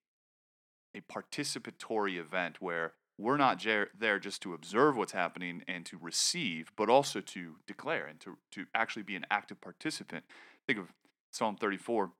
a 0.95 1.01
participatory 1.11 2.17
event 2.17 2.57
where 2.61 2.93
we're 3.17 3.37
not 3.37 3.57
jer- 3.59 3.89
there 3.97 4.19
just 4.19 4.41
to 4.41 4.53
observe 4.53 4.95
what's 4.97 5.11
happening 5.13 5.63
and 5.67 5.85
to 5.85 5.97
receive, 5.97 6.71
but 6.75 6.89
also 6.89 7.21
to 7.21 7.55
declare 7.67 8.05
and 8.07 8.19
to, 8.21 8.37
to 8.51 8.65
actually 8.73 9.03
be 9.03 9.15
an 9.15 9.25
active 9.31 9.59
participant. 9.61 10.25
Think 10.67 10.79
of 10.79 10.87
Psalm 11.31 11.55
34, 11.55 12.11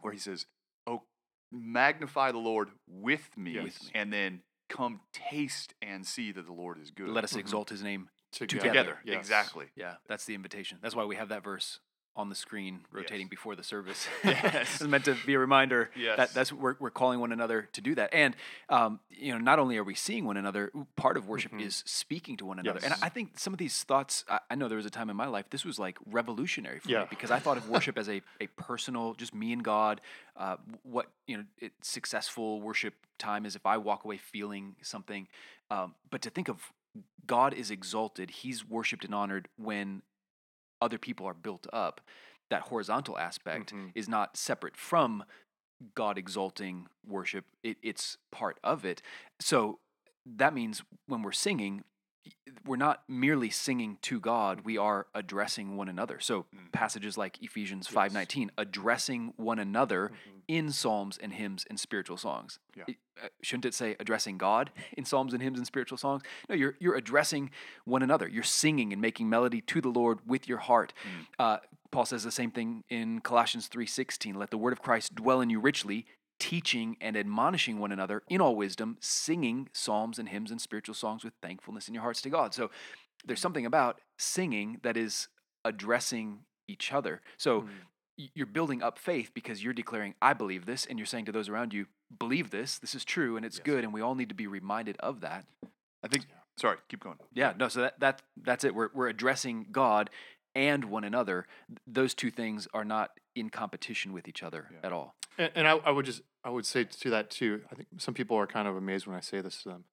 where 0.00 0.12
he 0.12 0.18
says, 0.18 0.46
Oh, 0.86 1.02
magnify 1.50 2.32
the 2.32 2.38
Lord 2.38 2.70
with 2.86 3.36
me, 3.36 3.58
With 3.60 3.82
me. 3.82 3.90
and 3.94 4.10
then 4.12 4.40
come 4.70 5.00
taste 5.12 5.74
and 5.82 6.06
see 6.06 6.32
that 6.32 6.46
the 6.46 6.52
Lord 6.52 6.78
is 6.80 6.90
good. 6.90 7.08
Let 7.08 7.24
us 7.24 7.34
Mhm. 7.34 7.40
exalt 7.40 7.68
his 7.70 7.82
name. 7.82 8.08
together, 8.30 8.68
together. 8.68 9.00
yes. 9.04 9.18
Exactly. 9.18 9.66
Yeah, 9.76 9.96
that's 10.06 10.24
the 10.24 10.34
invitation. 10.34 10.78
That's 10.80 10.94
why 10.96 11.04
we 11.04 11.16
have 11.16 11.28
that 11.28 11.44
verse 11.44 11.80
on 12.14 12.28
the 12.28 12.34
screen 12.34 12.80
rotating 12.92 13.26
Yes. 13.26 13.30
before 13.30 13.56
the 13.56 13.62
service. 13.62 14.06
Yes. 14.24 14.74
it's 14.80 14.82
meant 14.84 15.06
to 15.06 15.16
be 15.26 15.34
a 15.34 15.38
reminder 15.38 15.90
Yes. 15.96 16.16
that 16.18 16.34
that's 16.34 16.52
we're, 16.52 16.76
we're 16.78 16.90
calling 16.90 17.20
one 17.20 17.32
another 17.32 17.68
to 17.72 17.80
do 17.80 17.94
that. 17.94 18.10
And 18.12 18.36
um, 18.68 19.00
you 19.10 19.32
know, 19.32 19.38
not 19.38 19.58
only 19.58 19.76
are 19.78 19.84
we 19.84 19.94
seeing 19.94 20.24
one 20.26 20.36
another, 20.36 20.70
part 20.96 21.16
of 21.16 21.26
worship 21.28 21.52
Mhm. 21.52 21.62
is 21.62 21.82
speaking 21.86 22.36
to 22.38 22.44
one 22.44 22.58
another. 22.58 22.80
And 22.82 22.90
Yes. 22.90 22.98
I, 23.02 23.06
I 23.06 23.08
think 23.08 23.38
some 23.38 23.52
of 23.54 23.58
these 23.58 23.82
thoughts, 23.82 24.24
I, 24.28 24.40
I 24.50 24.54
know 24.56 24.68
there 24.68 24.76
was 24.76 24.86
a 24.86 24.90
time 24.90 25.08
in 25.10 25.16
my 25.16 25.26
life 25.26 25.46
this 25.50 25.64
was 25.64 25.78
like 25.78 25.96
revolutionary 26.06 26.80
for 26.80 26.90
Yeah. 26.90 27.00
me 27.00 27.06
because 27.10 27.30
I 27.30 27.38
thought 27.38 27.56
of 27.56 27.68
worship 27.68 27.96
as 27.96 28.08
a, 28.08 28.20
a 28.40 28.46
personal, 28.56 29.14
just 29.14 29.34
me 29.34 29.52
and 29.52 29.64
God. 29.64 30.00
Uh, 30.36 30.56
what 30.82 31.06
you 31.26 31.36
know, 31.38 31.44
it, 31.58 31.72
successful 31.82 32.60
worship 32.60 32.94
time 33.18 33.46
is 33.46 33.56
if 33.56 33.64
I 33.66 33.76
walk 33.78 34.04
away 34.04 34.18
feeling 34.18 34.76
something. 34.82 35.28
Um, 35.70 35.94
but 36.10 36.20
to 36.22 36.30
think 36.30 36.48
of 36.48 36.72
God 37.26 37.54
is 37.54 37.70
exalted, 37.70 38.28
He's 38.30 38.68
worshipped 38.68 39.04
and 39.04 39.14
honored 39.14 39.48
when 39.56 40.02
other 40.82 40.98
people 40.98 41.26
are 41.26 41.34
built 41.34 41.66
up. 41.72 42.00
That 42.50 42.62
horizontal 42.62 43.16
aspect 43.18 43.72
Mhm. 43.72 43.92
is 43.94 44.08
not 44.08 44.36
separate 44.36 44.76
from 44.76 45.24
God 45.94 46.18
exalting 46.18 46.88
worship, 47.06 47.46
it, 47.62 47.78
it's 47.82 48.18
part 48.30 48.58
of 48.62 48.84
it. 48.84 49.00
So 49.40 49.80
that 50.26 50.52
means 50.54 50.82
when 51.06 51.22
we're 51.22 51.32
singing, 51.32 51.84
we're 52.64 52.76
not 52.76 53.02
merely 53.08 53.50
singing 53.50 53.98
to 54.02 54.20
God, 54.20 54.60
we 54.60 54.76
are 54.78 55.08
addressing 55.14 55.76
one 55.76 55.88
another. 55.88 56.20
So 56.20 56.44
Mhm. 56.54 56.70
passages 56.72 57.16
like 57.18 57.42
Ephesians 57.42 57.86
Yes. 57.88 57.94
5:19 57.94 58.50
addressing 58.56 59.32
one 59.36 59.58
another 59.58 60.10
Mhm. 60.10 60.31
In 60.48 60.70
psalms 60.72 61.18
and 61.18 61.32
hymns 61.32 61.64
and 61.68 61.78
spiritual 61.78 62.16
songs. 62.16 62.58
Yeah. 62.76 62.84
It- 62.88 62.96
uh, 63.22 63.28
shouldn't 63.42 63.66
it 63.66 63.74
say 63.74 63.94
addressing 64.00 64.38
God 64.38 64.70
in 64.96 65.04
psalms 65.04 65.34
and 65.34 65.42
hymns 65.42 65.58
and 65.58 65.66
spiritual 65.66 65.98
songs? 65.98 66.22
No, 66.48 66.54
you're 66.54 66.74
you're 66.80 66.94
addressing 66.96 67.50
one 67.84 68.02
another. 68.02 68.26
You're 68.26 68.42
singing 68.42 68.90
and 68.92 69.02
making 69.02 69.28
melody 69.28 69.60
to 69.60 69.80
the 69.82 69.90
Lord 69.90 70.20
with 70.26 70.48
your 70.48 70.58
heart. 70.58 70.94
Mm. 71.04 71.26
Uh, 71.38 71.58
Paul 71.90 72.06
says 72.06 72.24
the 72.24 72.30
same 72.30 72.50
thing 72.50 72.84
in 72.88 73.20
Colossians 73.20 73.68
3:16. 73.68 74.34
Let 74.34 74.50
the 74.50 74.56
word 74.56 74.72
of 74.72 74.80
Christ 74.80 75.14
dwell 75.14 75.42
in 75.42 75.50
you 75.50 75.60
richly, 75.60 76.06
teaching 76.40 76.96
and 77.02 77.14
admonishing 77.16 77.78
one 77.78 77.92
another 77.92 78.22
in 78.30 78.40
all 78.40 78.56
wisdom, 78.56 78.96
singing 79.00 79.68
psalms 79.74 80.18
and 80.18 80.30
hymns 80.30 80.50
and 80.50 80.58
spiritual 80.60 80.94
songs 80.94 81.22
with 81.22 81.34
thankfulness 81.42 81.88
in 81.88 81.94
your 81.94 82.02
hearts 82.02 82.22
to 82.22 82.30
God. 82.30 82.54
So 82.54 82.70
there's 83.26 83.40
something 83.40 83.66
about 83.66 84.00
singing 84.18 84.80
that 84.82 84.96
is 84.96 85.28
addressing 85.66 86.40
each 86.66 86.92
other. 86.92 87.20
So 87.36 87.62
Mm. 87.62 87.68
Y- 88.22 88.30
you're 88.34 88.46
building 88.46 88.82
up 88.82 88.98
faith 88.98 89.30
because 89.34 89.62
you're 89.62 89.72
declaring, 89.72 90.14
I 90.22 90.32
believe 90.32 90.66
this, 90.66 90.86
and 90.86 90.98
you're 90.98 91.06
saying 91.06 91.24
to 91.26 91.32
those 91.32 91.48
around 91.48 91.72
you, 91.74 91.86
believe 92.18 92.50
this, 92.50 92.78
this 92.78 92.94
is 92.94 93.04
true 93.04 93.36
and 93.36 93.44
it's 93.44 93.58
Yes. 93.58 93.64
good, 93.64 93.84
and 93.84 93.92
we 93.92 94.00
all 94.00 94.14
need 94.14 94.28
to 94.28 94.34
be 94.34 94.46
reminded 94.46 94.96
of 94.98 95.20
that. 95.20 95.44
I 96.02 96.08
think. 96.08 96.26
Sorry, 96.58 96.76
keep 96.88 97.00
going. 97.02 97.16
Yeah, 97.32 97.54
no, 97.56 97.68
so 97.68 97.80
that, 97.80 97.98
that 98.00 98.22
that's 98.36 98.62
it. 98.64 98.74
We're 98.74 98.90
we're 98.94 99.08
addressing 99.08 99.68
God 99.72 100.10
and 100.54 100.84
one 100.84 101.02
another. 101.04 101.46
Those 101.86 102.12
two 102.14 102.30
things 102.30 102.68
are 102.74 102.84
not 102.84 103.10
in 103.34 103.48
competition 103.48 104.12
with 104.12 104.28
each 104.28 104.42
other 104.42 104.68
Yeah. 104.70 104.78
at 104.86 104.92
all. 104.92 105.14
And, 105.38 105.50
and 105.54 105.66
I, 105.66 105.72
I 105.78 105.90
would 105.90 106.04
just 106.04 106.20
I 106.44 106.50
would 106.50 106.66
say 106.66 106.84
to 106.84 107.10
that 107.10 107.30
too. 107.30 107.62
I 107.70 107.74
think 107.74 107.88
some 107.98 108.12
people 108.12 108.36
are 108.36 108.46
kind 108.46 108.68
of 108.68 108.76
amazed 108.76 109.06
when 109.06 109.16
I 109.16 109.20
say 109.20 109.40
this 109.40 109.62
to 109.62 109.70
them. 109.70 109.84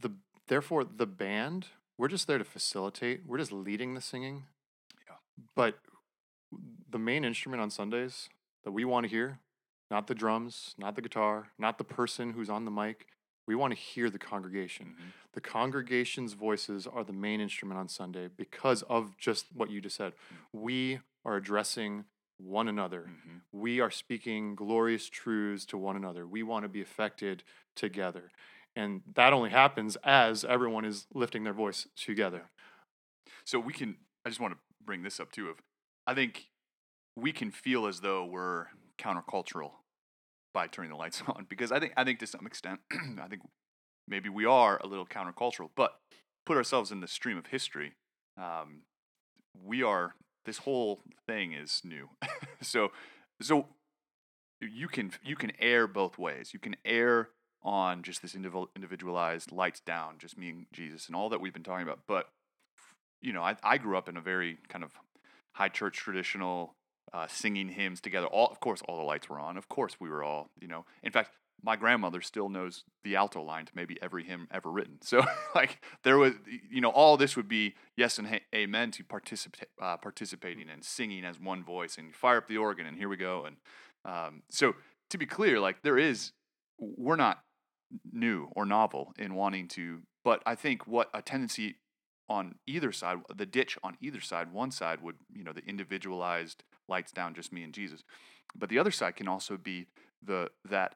The 0.00 0.12
therefore 0.48 0.82
the 0.84 1.06
band 1.06 1.66
we're 1.98 2.08
just 2.08 2.26
there 2.26 2.38
to 2.38 2.44
facilitate. 2.44 3.20
We're 3.26 3.38
just 3.38 3.52
leading 3.52 3.92
the 3.94 4.00
singing. 4.00 4.44
Yeah. 5.06 5.16
But 5.54 5.78
the 6.90 6.98
main 6.98 7.24
instrument 7.24 7.62
on 7.62 7.70
Sundays 7.70 8.28
that 8.64 8.72
we 8.72 8.84
want 8.84 9.04
to 9.04 9.08
hear, 9.10 9.40
not 9.90 10.06
the 10.06 10.14
drums, 10.14 10.74
not 10.78 10.94
the 10.94 11.02
guitar, 11.02 11.48
not 11.58 11.78
the 11.78 11.84
person 11.84 12.32
who's 12.32 12.50
on 12.50 12.64
the 12.64 12.70
mic. 12.70 13.06
We 13.46 13.54
want 13.54 13.72
to 13.72 13.78
hear 13.78 14.08
the 14.08 14.18
congregation. 14.18 14.94
Mhm. 14.98 15.12
The 15.32 15.40
congregation's 15.40 16.34
voices 16.34 16.86
are 16.86 17.02
the 17.04 17.12
main 17.12 17.40
instrument 17.40 17.78
on 17.80 17.88
Sunday 17.88 18.28
because 18.28 18.82
of 18.84 19.16
just 19.16 19.46
what 19.54 19.70
you 19.70 19.80
just 19.80 19.96
said. 19.96 20.14
We 20.52 21.00
are 21.24 21.36
addressing 21.36 22.04
one 22.38 22.66
another 22.66 23.02
Mhm. 23.08 23.42
we 23.52 23.78
are 23.78 23.90
speaking 23.90 24.54
glorious 24.56 25.08
truths 25.08 25.64
to 25.66 25.78
one 25.78 25.94
another. 25.94 26.26
We 26.26 26.42
want 26.42 26.64
to 26.64 26.68
be 26.68 26.80
affected 26.80 27.44
together. 27.76 28.32
And 28.74 29.02
that 29.14 29.32
only 29.32 29.50
happens 29.50 29.96
as 29.96 30.44
everyone 30.44 30.84
is 30.84 31.06
lifting 31.12 31.44
their 31.44 31.52
voice 31.52 31.86
together. 31.94 32.50
So 33.44 33.60
we 33.60 33.72
can. 33.72 33.98
I 34.24 34.28
just 34.30 34.40
want 34.40 34.54
to 34.54 34.60
bring 34.80 35.02
this 35.02 35.20
up 35.20 35.30
too. 35.30 35.48
Of 35.50 35.62
I 36.06 36.14
think 36.14 36.48
we 37.16 37.32
can 37.32 37.50
feel 37.50 37.86
as 37.86 38.00
though 38.00 38.24
we're 38.24 38.66
countercultural 38.98 39.70
by 40.54 40.66
turning 40.66 40.90
the 40.90 40.96
lights 40.96 41.22
on 41.28 41.46
because 41.48 41.72
I 41.72 41.80
think 41.80 41.92
I 41.96 42.04
think 42.04 42.18
to 42.20 42.26
some 42.26 42.46
extent 42.46 42.80
I 43.22 43.28
think 43.28 43.42
maybe 44.08 44.28
we 44.28 44.44
are 44.44 44.80
a 44.82 44.86
little 44.86 45.06
countercultural, 45.06 45.70
but 45.76 45.96
put 46.46 46.56
ourselves 46.56 46.90
in 46.90 47.00
the 47.00 47.08
stream 47.08 47.36
of 47.36 47.46
history. 47.46 47.92
Um, 48.36 48.82
we 49.64 49.82
are. 49.82 50.14
This 50.44 50.58
whole 50.58 51.00
thing 51.26 51.52
is 51.52 51.80
new. 51.84 52.08
so 52.62 52.90
so 53.40 53.68
you 54.60 54.88
can 54.88 55.12
you 55.22 55.36
can 55.36 55.52
err 55.60 55.86
both 55.86 56.18
ways. 56.18 56.50
You 56.52 56.58
can 56.58 56.76
err 56.84 57.28
on 57.62 58.02
just 58.02 58.22
this 58.22 58.34
individual 58.34 58.70
individualized 58.74 59.52
lights 59.52 59.80
down, 59.80 60.14
just 60.18 60.36
me 60.36 60.48
and 60.50 60.66
Jesus, 60.72 61.06
and 61.06 61.14
all 61.14 61.28
that 61.28 61.40
we've 61.40 61.52
been 61.52 61.62
talking 61.62 61.84
about. 61.84 62.00
But 62.08 62.26
you 63.20 63.32
know, 63.32 63.42
I, 63.42 63.56
I 63.62 63.78
grew 63.78 63.96
up 63.96 64.08
in 64.08 64.16
a 64.16 64.20
very 64.20 64.58
kind 64.68 64.82
of 64.82 64.92
high 65.52 65.68
church 65.68 65.96
traditional 65.96 66.74
uh, 67.12 67.26
singing 67.26 67.68
hymns 67.68 68.00
together. 68.00 68.26
All 68.26 68.48
of 68.48 68.60
course, 68.60 68.80
all 68.88 68.96
the 68.96 69.04
lights 69.04 69.28
were 69.28 69.38
on. 69.38 69.56
Of 69.56 69.68
course, 69.68 69.96
we 70.00 70.08
were 70.08 70.22
all 70.22 70.50
you 70.60 70.68
know. 70.68 70.84
In 71.02 71.12
fact, 71.12 71.30
my 71.64 71.76
grandmother 71.76 72.20
still 72.20 72.48
knows 72.48 72.84
the 73.04 73.16
alto 73.16 73.42
line 73.42 73.66
to 73.66 73.72
maybe 73.74 73.96
every 74.02 74.24
hymn 74.24 74.48
ever 74.50 74.70
written. 74.70 74.98
So 75.12 75.24
like 75.54 75.82
there 76.04 76.18
was, 76.18 76.34
you 76.70 76.80
know, 76.80 76.90
all 76.90 77.16
this 77.16 77.36
would 77.36 77.48
be 77.48 77.74
yes 77.96 78.18
and 78.18 78.40
amen 78.54 78.90
to 78.92 79.04
participate, 79.04 79.68
uh, 79.80 79.96
participating 79.98 80.70
and 80.70 80.82
singing 80.84 81.24
as 81.24 81.38
one 81.38 81.62
voice, 81.62 81.96
and 81.98 82.08
you 82.08 82.12
fire 82.12 82.38
up 82.38 82.48
the 82.48 82.56
organ, 82.56 82.86
and 82.86 82.96
here 82.96 83.08
we 83.08 83.16
go. 83.16 83.44
And 83.44 83.56
um, 84.04 84.42
so 84.50 84.74
to 85.10 85.18
be 85.18 85.26
clear, 85.26 85.60
like 85.60 85.82
there 85.82 85.98
is, 85.98 86.32
we're 86.78 87.16
not 87.16 87.42
new 88.10 88.48
or 88.56 88.64
novel 88.64 89.12
in 89.18 89.34
wanting 89.34 89.68
to, 89.68 90.00
but 90.24 90.42
I 90.46 90.54
think 90.54 90.86
what 90.86 91.10
a 91.12 91.20
tendency 91.20 91.76
on 92.28 92.54
either 92.66 92.92
side, 92.92 93.18
the 93.34 93.46
ditch 93.46 93.76
on 93.82 93.96
either 94.00 94.20
side, 94.20 94.52
one 94.52 94.70
side 94.70 95.02
would, 95.02 95.16
you 95.34 95.44
know, 95.44 95.52
the 95.52 95.64
individualized 95.66 96.62
lights 96.88 97.12
down, 97.12 97.34
just 97.34 97.52
me 97.52 97.62
and 97.62 97.72
Jesus, 97.74 98.02
but 98.54 98.68
the 98.68 98.78
other 98.78 98.90
side 98.90 99.16
can 99.16 99.28
also 99.28 99.56
be 99.56 99.86
the 100.22 100.50
that 100.68 100.94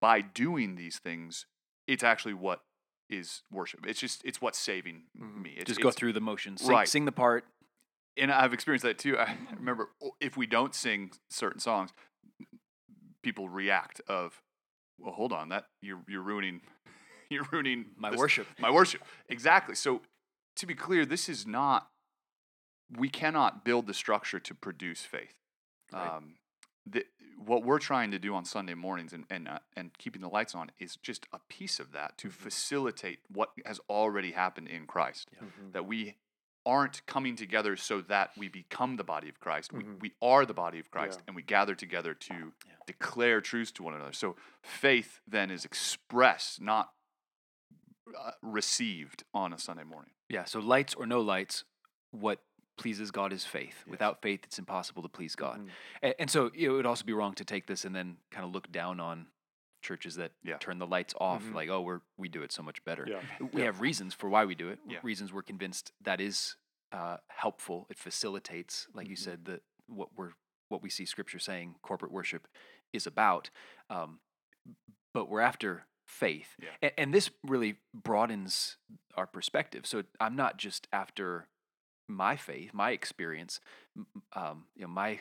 by 0.00 0.20
doing 0.20 0.74
these 0.76 0.98
things, 0.98 1.46
it's 1.86 2.02
actually 2.02 2.34
what 2.34 2.60
is 3.10 3.42
worship. 3.50 3.86
It's 3.86 4.00
just 4.00 4.22
it's 4.24 4.40
what's 4.40 4.58
saving 4.58 5.04
Mhm. 5.18 5.42
me. 5.42 5.50
It's, 5.56 5.66
Just 5.68 5.80
go 5.80 5.90
through 5.90 6.12
the 6.12 6.20
motions. 6.20 6.60
Sing, 6.60 6.70
Right. 6.70 6.88
sing 6.88 7.04
the 7.04 7.12
part. 7.12 7.44
and 8.16 8.32
I've 8.32 8.52
experienced 8.52 8.82
that 8.84 8.98
too. 8.98 9.16
I 9.18 9.36
remember 9.56 9.90
if 10.20 10.36
we 10.36 10.46
don't 10.46 10.74
sing 10.74 11.12
certain 11.30 11.60
songs, 11.60 11.92
people 13.22 13.48
react 13.48 14.00
of, 14.08 14.42
well, 14.98 15.12
hold 15.14 15.32
on, 15.32 15.48
that 15.50 15.66
you're 15.82 16.02
you're 16.08 16.22
ruining, 16.22 16.60
you're 17.30 17.46
ruining 17.52 17.86
My 17.96 18.10
this- 18.10 18.18
worship. 18.18 18.46
my 18.58 18.70
worship. 18.70 19.02
Exactly. 19.28 19.74
So 19.74 20.02
to 20.58 20.66
be 20.66 20.74
clear, 20.74 21.04
this 21.06 21.28
is 21.28 21.46
not. 21.46 21.88
We 22.96 23.08
cannot 23.08 23.64
build 23.64 23.86
the 23.86 23.94
structure 23.94 24.40
to 24.40 24.54
produce 24.54 25.02
faith. 25.02 25.34
Right. 25.92 26.08
Um, 26.16 26.34
the, 26.86 27.04
what 27.36 27.62
we're 27.62 27.78
trying 27.78 28.10
to 28.12 28.18
do 28.18 28.34
on 28.34 28.44
Sunday 28.44 28.74
mornings 28.74 29.12
and 29.12 29.24
and 29.30 29.46
uh, 29.48 29.58
and 29.76 29.96
keeping 29.98 30.22
the 30.22 30.28
lights 30.28 30.54
on 30.54 30.70
is 30.78 30.96
just 30.96 31.26
a 31.32 31.38
piece 31.48 31.78
of 31.80 31.92
that 31.92 32.16
to 32.18 32.30
facilitate 32.30 33.20
what 33.32 33.50
has 33.66 33.78
already 33.90 34.32
happened 34.32 34.68
in 34.68 34.86
Christ. 34.86 35.28
Mhm. 35.42 35.72
That 35.72 35.86
we 35.86 36.16
aren't 36.66 37.04
coming 37.06 37.36
together 37.36 37.76
so 37.76 38.00
that 38.02 38.30
we 38.36 38.48
become 38.48 38.96
the 38.96 39.04
body 39.04 39.28
of 39.28 39.38
Christ. 39.40 39.72
Mhm. 39.72 40.00
We, 40.00 40.10
we 40.10 40.12
are 40.20 40.44
the 40.44 40.54
body 40.54 40.78
of 40.78 40.90
Christ 40.90 41.18
Yeah. 41.20 41.24
and 41.28 41.36
we 41.36 41.42
gather 41.42 41.74
together 41.74 42.14
to 42.14 42.52
Yeah. 42.66 42.72
declare 42.86 43.40
truths 43.40 43.72
to 43.72 43.82
one 43.82 43.94
another. 43.94 44.12
So 44.12 44.36
faith 44.62 45.20
then 45.26 45.50
is 45.50 45.64
expressed, 45.64 46.60
not 46.60 46.92
uh, 48.18 48.32
received 48.42 49.24
on 49.34 49.52
a 49.52 49.58
Sunday 49.58 49.84
morning. 49.84 50.12
Yeah. 50.28 50.44
So 50.44 50.60
lights 50.60 50.94
or 50.94 51.06
no 51.06 51.20
lights, 51.20 51.64
what 52.10 52.40
pleases 52.76 53.10
God 53.10 53.32
is 53.32 53.44
faith. 53.44 53.82
Yes. 53.86 53.90
Without 53.90 54.22
faith, 54.22 54.40
it's 54.44 54.58
impossible 54.58 55.02
to 55.02 55.08
please 55.08 55.34
God. 55.34 55.60
Mhm. 55.60 55.70
A- 56.02 56.20
And, 56.20 56.30
so 56.30 56.50
it 56.54 56.68
would 56.68 56.86
also 56.86 57.04
be 57.04 57.12
wrong 57.12 57.34
to 57.34 57.44
take 57.44 57.66
this 57.66 57.84
and 57.84 57.94
then 57.94 58.18
kind 58.30 58.44
of 58.46 58.52
look 58.52 58.70
down 58.70 59.00
on 59.00 59.26
churches 59.82 60.16
that 60.16 60.32
Yeah. 60.42 60.58
turn 60.58 60.78
the 60.78 60.86
lights 60.86 61.14
off. 61.18 61.42
Mhm. 61.42 61.54
Like, 61.54 61.68
oh, 61.68 61.80
we're 61.80 62.00
we 62.16 62.28
do 62.28 62.42
it 62.42 62.52
so 62.52 62.62
much 62.62 62.82
better. 62.84 63.04
Yeah. 63.08 63.22
We 63.40 63.60
Yeah. 63.60 63.66
have 63.66 63.80
reasons 63.80 64.14
for 64.14 64.28
why 64.28 64.44
we 64.44 64.54
do 64.54 64.68
it. 64.68 64.80
Reasons 65.02 65.32
we're 65.32 65.42
convinced 65.42 65.92
that 66.00 66.20
is 66.20 66.56
uh, 66.90 67.18
helpful. 67.28 67.86
It 67.90 67.98
facilitates, 67.98 68.88
like 68.94 69.08
you 69.08 69.14
Mhm. 69.16 69.18
said, 69.18 69.44
that 69.44 69.62
what 69.88 70.14
we're 70.14 70.32
what 70.68 70.82
we 70.82 70.88
see 70.90 71.04
Scripture 71.06 71.38
saying 71.38 71.74
corporate 71.82 72.12
worship 72.12 72.46
is 72.94 73.06
about. 73.06 73.50
Um, 73.90 74.20
but 75.12 75.26
we're 75.26 75.40
after 75.40 75.86
faith, 76.08 76.56
Yeah. 76.60 76.70
and, 76.82 76.92
and 76.98 77.14
this 77.14 77.30
really 77.46 77.76
broadens 77.94 78.76
our 79.14 79.26
perspective. 79.26 79.86
So 79.86 80.02
I'm 80.18 80.34
not 80.36 80.56
just 80.56 80.88
after 80.92 81.46
my 82.08 82.36
faith, 82.36 82.72
my 82.72 82.90
experience, 82.92 83.60
um, 84.32 84.64
you 84.74 84.82
know, 84.82 84.88
my 84.88 85.20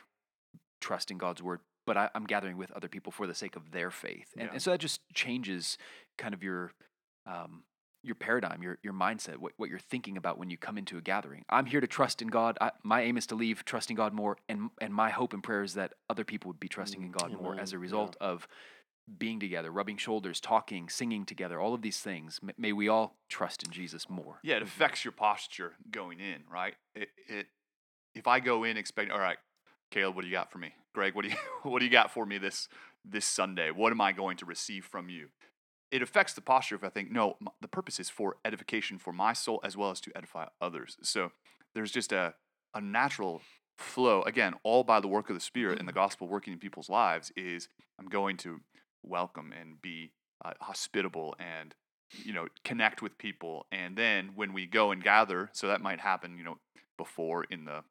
trust 0.82 1.12
in 1.12 1.18
God's 1.18 1.44
word, 1.44 1.60
but 1.86 1.98
I, 1.98 2.10
I'm 2.16 2.26
gathering 2.26 2.58
with 2.58 2.72
other 2.72 2.88
people 2.88 3.12
for 3.12 3.28
the 3.28 3.36
sake 3.36 3.56
of 3.56 3.72
their 3.72 3.92
faith, 3.92 4.34
and, 4.38 4.46
Yeah. 4.46 4.54
and 4.54 4.62
so 4.62 4.72
that 4.72 4.80
just 4.80 5.02
changes 5.14 5.78
kind 6.18 6.34
of 6.34 6.42
your 6.44 6.72
um, 7.26 7.64
your 8.04 8.16
paradigm, 8.16 8.64
your 8.64 8.78
your 8.84 8.94
mindset, 8.94 9.38
what, 9.38 9.52
what 9.58 9.70
you're 9.70 9.80
thinking 9.80 10.16
about 10.16 10.38
when 10.38 10.50
you 10.50 10.58
come 10.58 10.78
into 10.78 10.98
a 10.98 11.02
gathering. 11.02 11.44
I'm 11.50 11.66
here 11.66 11.82
to 11.82 11.88
trust 11.88 12.22
in 12.22 12.30
God. 12.30 12.58
I, 12.62 12.72
my 12.84 13.02
aim 13.02 13.18
is 13.18 13.28
to 13.28 13.36
leave 13.36 13.66
trusting 13.66 13.98
God 13.98 14.14
more, 14.14 14.38
and 14.48 14.70
and 14.80 14.94
my 14.94 15.10
hope 15.10 15.34
and 15.34 15.44
prayer 15.44 15.64
is 15.64 15.74
that 15.74 15.94
other 16.10 16.24
people 16.24 16.48
would 16.50 16.60
be 16.60 16.70
trusting 16.70 17.02
in 17.02 17.12
Mm, 17.12 17.20
God 17.20 17.32
more 17.42 17.60
as 17.60 17.74
a 17.74 17.76
amen, 17.76 17.80
yeah. 17.80 17.82
result 17.82 18.16
of 18.22 18.48
being 19.18 19.40
together, 19.40 19.72
rubbing 19.72 19.98
shoulders, 19.98 20.40
talking, 20.40 20.90
singing 20.90 21.26
together, 21.26 21.60
all 21.60 21.74
of 21.74 21.82
these 21.82 22.00
things. 22.00 22.40
May 22.58 22.74
we 22.74 22.90
all 22.90 23.16
trust 23.30 23.64
in 23.64 23.72
Jesus 23.72 24.10
more. 24.10 24.40
Yeah, 24.44 24.56
it 24.56 24.58
mm-hmm. 24.58 24.68
affects 24.68 25.06
your 25.06 25.14
posture 25.14 25.74
going 25.90 26.20
in, 26.20 26.42
right? 26.52 26.76
It, 26.96 27.10
it 27.28 27.48
if 28.14 28.28
I 28.28 28.40
go 28.40 28.64
in 28.64 28.78
expecting, 28.78 29.14
all 29.14 29.20
right, 29.20 29.38
Caleb, 29.92 30.16
what 30.16 30.24
do 30.24 30.28
you 30.28 30.34
got 30.34 30.52
for 30.52 30.58
me? 30.58 30.74
Greg, 30.94 31.16
what 31.16 31.24
do 31.24 31.30
you 31.30 31.38
what 31.70 31.80
do 31.80 31.86
you 31.86 31.92
got 31.92 32.12
for 32.12 32.26
me 32.26 32.38
this 32.38 32.68
this 33.06 33.26
Sunday? 33.26 33.72
What 33.72 33.92
am 33.92 34.02
I 34.02 34.12
going 34.12 34.38
to 34.38 34.46
receive 34.46 34.86
from 34.86 35.10
you? 35.10 35.28
It 35.90 36.02
affects 36.02 36.34
the 36.34 36.42
posture 36.42 36.76
if 36.76 36.84
I 36.84 36.90
think, 36.90 37.12
no, 37.12 37.38
the 37.62 37.70
purpose 37.70 37.98
is 37.98 38.10
for 38.10 38.36
edification 38.44 38.98
for 38.98 39.14
my 39.14 39.32
soul 39.32 39.62
as 39.64 39.78
well 39.78 39.90
as 39.90 40.02
to 40.02 40.12
edify 40.18 40.48
others. 40.60 40.98
So 41.02 41.32
there's 41.74 41.92
just 41.92 42.12
a 42.12 42.34
a 42.74 42.82
natural 42.82 43.42
flow 43.78 44.24
again, 44.24 44.56
all 44.64 44.84
by 44.84 45.00
the 45.00 45.08
work 45.08 45.30
of 45.30 45.36
the 45.36 45.42
Spirit 45.42 45.80
and 45.80 45.88
the 45.88 45.94
mm-hmm. 45.94 46.00
gospel 46.00 46.28
working 46.28 46.52
in 46.52 46.60
people's 46.60 46.90
lives. 46.90 47.32
Is 47.38 47.70
I'm 47.98 48.08
going 48.08 48.36
to 48.38 48.60
welcome 49.08 49.54
and 49.60 49.82
be 49.82 50.12
uh, 50.44 50.54
hospitable 50.62 51.36
and 51.40 51.74
you 52.24 52.34
know 52.34 52.48
connect 52.64 53.02
with 53.02 53.18
people. 53.18 53.66
And 53.72 53.98
then 53.98 54.32
when 54.36 54.54
we 54.54 54.66
go 54.66 54.92
and 54.92 55.04
gather 55.04 55.50
so 55.54 55.68
that 55.68 55.82
might 55.82 56.00
happen 56.00 56.38
you 56.38 56.44
know 56.44 56.58
before 56.98 57.44
in 57.46 57.66
the 57.66 57.84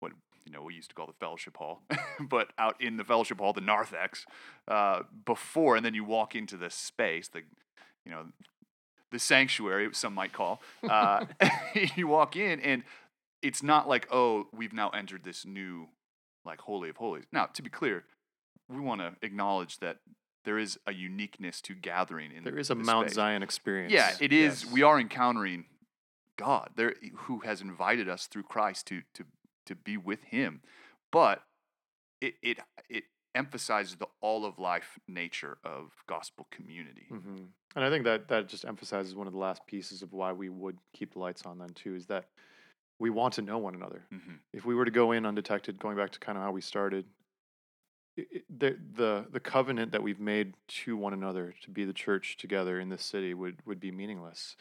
what 0.00 0.12
you 0.44 0.52
know 0.52 0.62
we 0.62 0.74
used 0.74 0.88
to 0.90 0.94
call 0.94 1.06
the 1.06 1.12
fellowship 1.20 1.56
hall 1.56 1.82
but 2.28 2.48
out 2.58 2.80
in 2.80 2.96
the 2.96 3.04
fellowship 3.04 3.38
hall 3.38 3.52
the 3.52 3.60
narthex 3.60 4.26
uh, 4.66 5.02
before 5.24 5.76
and 5.76 5.84
then 5.84 5.94
you 5.94 6.04
walk 6.04 6.34
into 6.34 6.56
this 6.56 6.74
space 6.74 7.28
the 7.28 7.42
you 8.04 8.10
know 8.10 8.26
the 9.10 9.18
sanctuary 9.18 9.88
some 9.92 10.14
might 10.14 10.32
call 10.32 10.60
uh, 10.88 11.24
you 11.96 12.06
walk 12.06 12.36
in 12.36 12.60
and 12.60 12.82
it's 13.42 13.62
not 13.62 13.88
like 13.88 14.08
oh 14.10 14.46
we've 14.52 14.72
now 14.72 14.88
entered 14.90 15.22
this 15.24 15.44
new 15.46 15.88
like 16.44 16.60
holy 16.62 16.88
of 16.88 16.96
holies. 16.96 17.24
Now 17.32 17.46
to 17.46 17.62
be 17.62 17.70
clear 17.70 18.04
we 18.68 18.80
want 18.80 19.00
to 19.00 19.14
acknowledge 19.22 19.78
that 19.78 19.98
there 20.48 20.58
is 20.58 20.78
a 20.86 20.94
uniqueness 20.94 21.60
to 21.60 21.74
gathering 21.74 22.32
in 22.32 22.42
There 22.42 22.56
is 22.56 22.70
a 22.70 22.74
Mount 22.74 23.08
space. 23.08 23.16
Zion 23.16 23.42
experience. 23.42 23.92
Yeah, 23.92 24.14
it 24.18 24.32
is. 24.32 24.64
Yes. 24.64 24.72
We 24.72 24.82
are 24.82 24.98
encountering 24.98 25.66
God 26.38 26.70
there, 26.74 26.94
who 27.14 27.40
has 27.40 27.60
invited 27.60 28.08
us 28.08 28.26
through 28.26 28.44
Christ 28.44 28.86
to 28.86 29.02
to 29.12 29.24
to 29.66 29.74
be 29.74 29.98
with 29.98 30.22
Him, 30.22 30.62
but 31.12 31.42
it 32.22 32.36
it 32.42 32.60
it 32.88 33.04
emphasizes 33.34 33.96
the 33.96 34.06
all 34.22 34.46
of 34.46 34.58
life 34.58 34.98
nature 35.06 35.58
of 35.64 35.92
gospel 36.06 36.46
community. 36.50 37.08
hmm 37.10 37.44
And 37.76 37.84
I 37.84 37.90
think 37.90 38.04
that 38.04 38.28
that 38.28 38.48
just 38.48 38.64
emphasizes 38.64 39.14
one 39.14 39.26
of 39.26 39.34
the 39.34 39.38
last 39.38 39.66
pieces 39.66 40.00
of 40.00 40.14
why 40.14 40.32
we 40.32 40.48
would 40.48 40.78
keep 40.94 41.12
the 41.12 41.18
lights 41.18 41.42
on 41.44 41.58
then 41.58 41.74
too 41.74 41.94
is 41.94 42.06
that 42.06 42.24
we 42.98 43.10
want 43.10 43.34
to 43.34 43.42
know 43.42 43.58
one 43.58 43.74
another. 43.74 44.06
hmm 44.10 44.36
If 44.54 44.64
we 44.64 44.74
were 44.74 44.86
to 44.86 44.90
go 44.90 45.12
in 45.12 45.26
undetected, 45.26 45.78
going 45.78 45.98
back 45.98 46.12
to 46.12 46.18
kind 46.18 46.38
of 46.38 46.44
how 46.44 46.52
we 46.52 46.62
started, 46.62 47.04
the 48.50 48.76
the 48.94 49.26
the 49.30 49.40
covenant 49.40 49.92
that 49.92 50.02
we've 50.02 50.20
made 50.20 50.54
to 50.68 50.96
one 50.96 51.12
another 51.12 51.54
to 51.62 51.70
be 51.70 51.84
the 51.84 51.92
church 51.92 52.36
together 52.36 52.80
in 52.80 52.88
this 52.88 53.04
city 53.04 53.34
would 53.34 53.56
would 53.66 53.80
be 53.80 53.90
meaningless. 53.90 54.56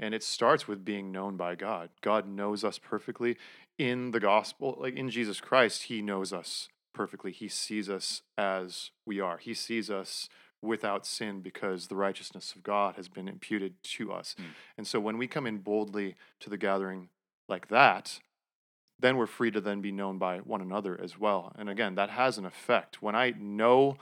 And 0.00 0.14
it 0.14 0.22
starts 0.22 0.68
with 0.68 0.84
being 0.84 1.10
known 1.10 1.36
by 1.36 1.56
God. 1.56 1.90
God 2.02 2.28
knows 2.28 2.62
us 2.62 2.78
perfectly 2.78 3.36
in 3.78 4.12
the 4.12 4.20
gospel, 4.20 4.76
like 4.80 4.94
in 4.94 5.10
Jesus 5.10 5.40
Christ, 5.40 5.84
He 5.84 6.02
knows 6.02 6.32
us 6.32 6.68
perfectly. 6.92 7.32
He 7.32 7.48
sees 7.48 7.88
us 7.88 8.22
as 8.36 8.90
we 9.06 9.20
are. 9.20 9.38
He 9.38 9.54
sees 9.54 9.90
us 9.90 10.28
without 10.60 11.06
sin 11.06 11.40
because 11.40 11.86
the 11.86 11.96
righteousness 11.96 12.52
of 12.54 12.62
God 12.62 12.96
has 12.96 13.08
been 13.08 13.28
imputed 13.28 13.74
to 13.82 14.12
us. 14.12 14.34
Mm. 14.38 14.44
And 14.76 14.86
so 14.86 14.98
when 14.98 15.16
we 15.16 15.28
come 15.28 15.46
in 15.46 15.58
boldly 15.58 16.16
to 16.40 16.50
the 16.50 16.56
gathering 16.56 17.08
like 17.48 17.68
that, 17.68 18.18
then 19.00 19.16
we're 19.16 19.26
free 19.26 19.50
to 19.50 19.60
then 19.60 19.80
be 19.80 19.92
known 19.92 20.18
by 20.18 20.38
one 20.38 20.60
another 20.60 20.98
as 21.00 21.18
well. 21.18 21.52
And 21.56 21.68
again, 21.68 21.94
that 21.94 22.10
has 22.10 22.38
an 22.38 22.44
effect. 22.44 23.02
When 23.02 23.14
I 23.14 23.32
know 23.38 23.96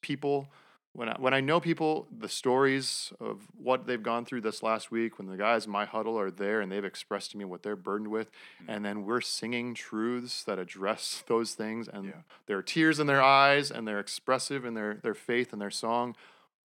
people 0.00 0.48
when 0.94 1.08
I, 1.08 1.16
when 1.18 1.32
I 1.32 1.40
know 1.40 1.58
people, 1.58 2.06
the 2.16 2.28
stories 2.28 3.14
of 3.18 3.40
what 3.56 3.86
they've 3.86 4.02
gone 4.02 4.26
through 4.26 4.42
this 4.42 4.62
last 4.62 4.90
week, 4.90 5.16
when 5.18 5.26
the 5.26 5.38
guys 5.38 5.64
in 5.64 5.72
my 5.72 5.86
huddle 5.86 6.18
are 6.18 6.30
there 6.30 6.60
and 6.60 6.70
they've 6.70 6.84
expressed 6.84 7.30
to 7.30 7.38
me 7.38 7.46
what 7.46 7.62
they're 7.62 7.76
burdened 7.76 8.10
with, 8.10 8.30
hmm. 8.58 8.70
and 8.70 8.84
then 8.84 9.06
we're 9.06 9.22
singing 9.22 9.74
truths 9.74 10.44
that 10.44 10.58
address 10.58 11.24
those 11.28 11.54
things, 11.54 11.88
and 11.88 12.06
Yeah. 12.06 12.22
there 12.46 12.58
are 12.58 12.62
tears 12.62 13.00
in 13.00 13.06
their 13.06 13.22
eyes, 13.22 13.70
and 13.70 13.88
they're 13.88 14.00
expressive 14.00 14.64
in 14.66 14.74
their 14.74 14.94
their 15.02 15.14
faith 15.14 15.52
and 15.52 15.62
their 15.62 15.70
song, 15.70 16.14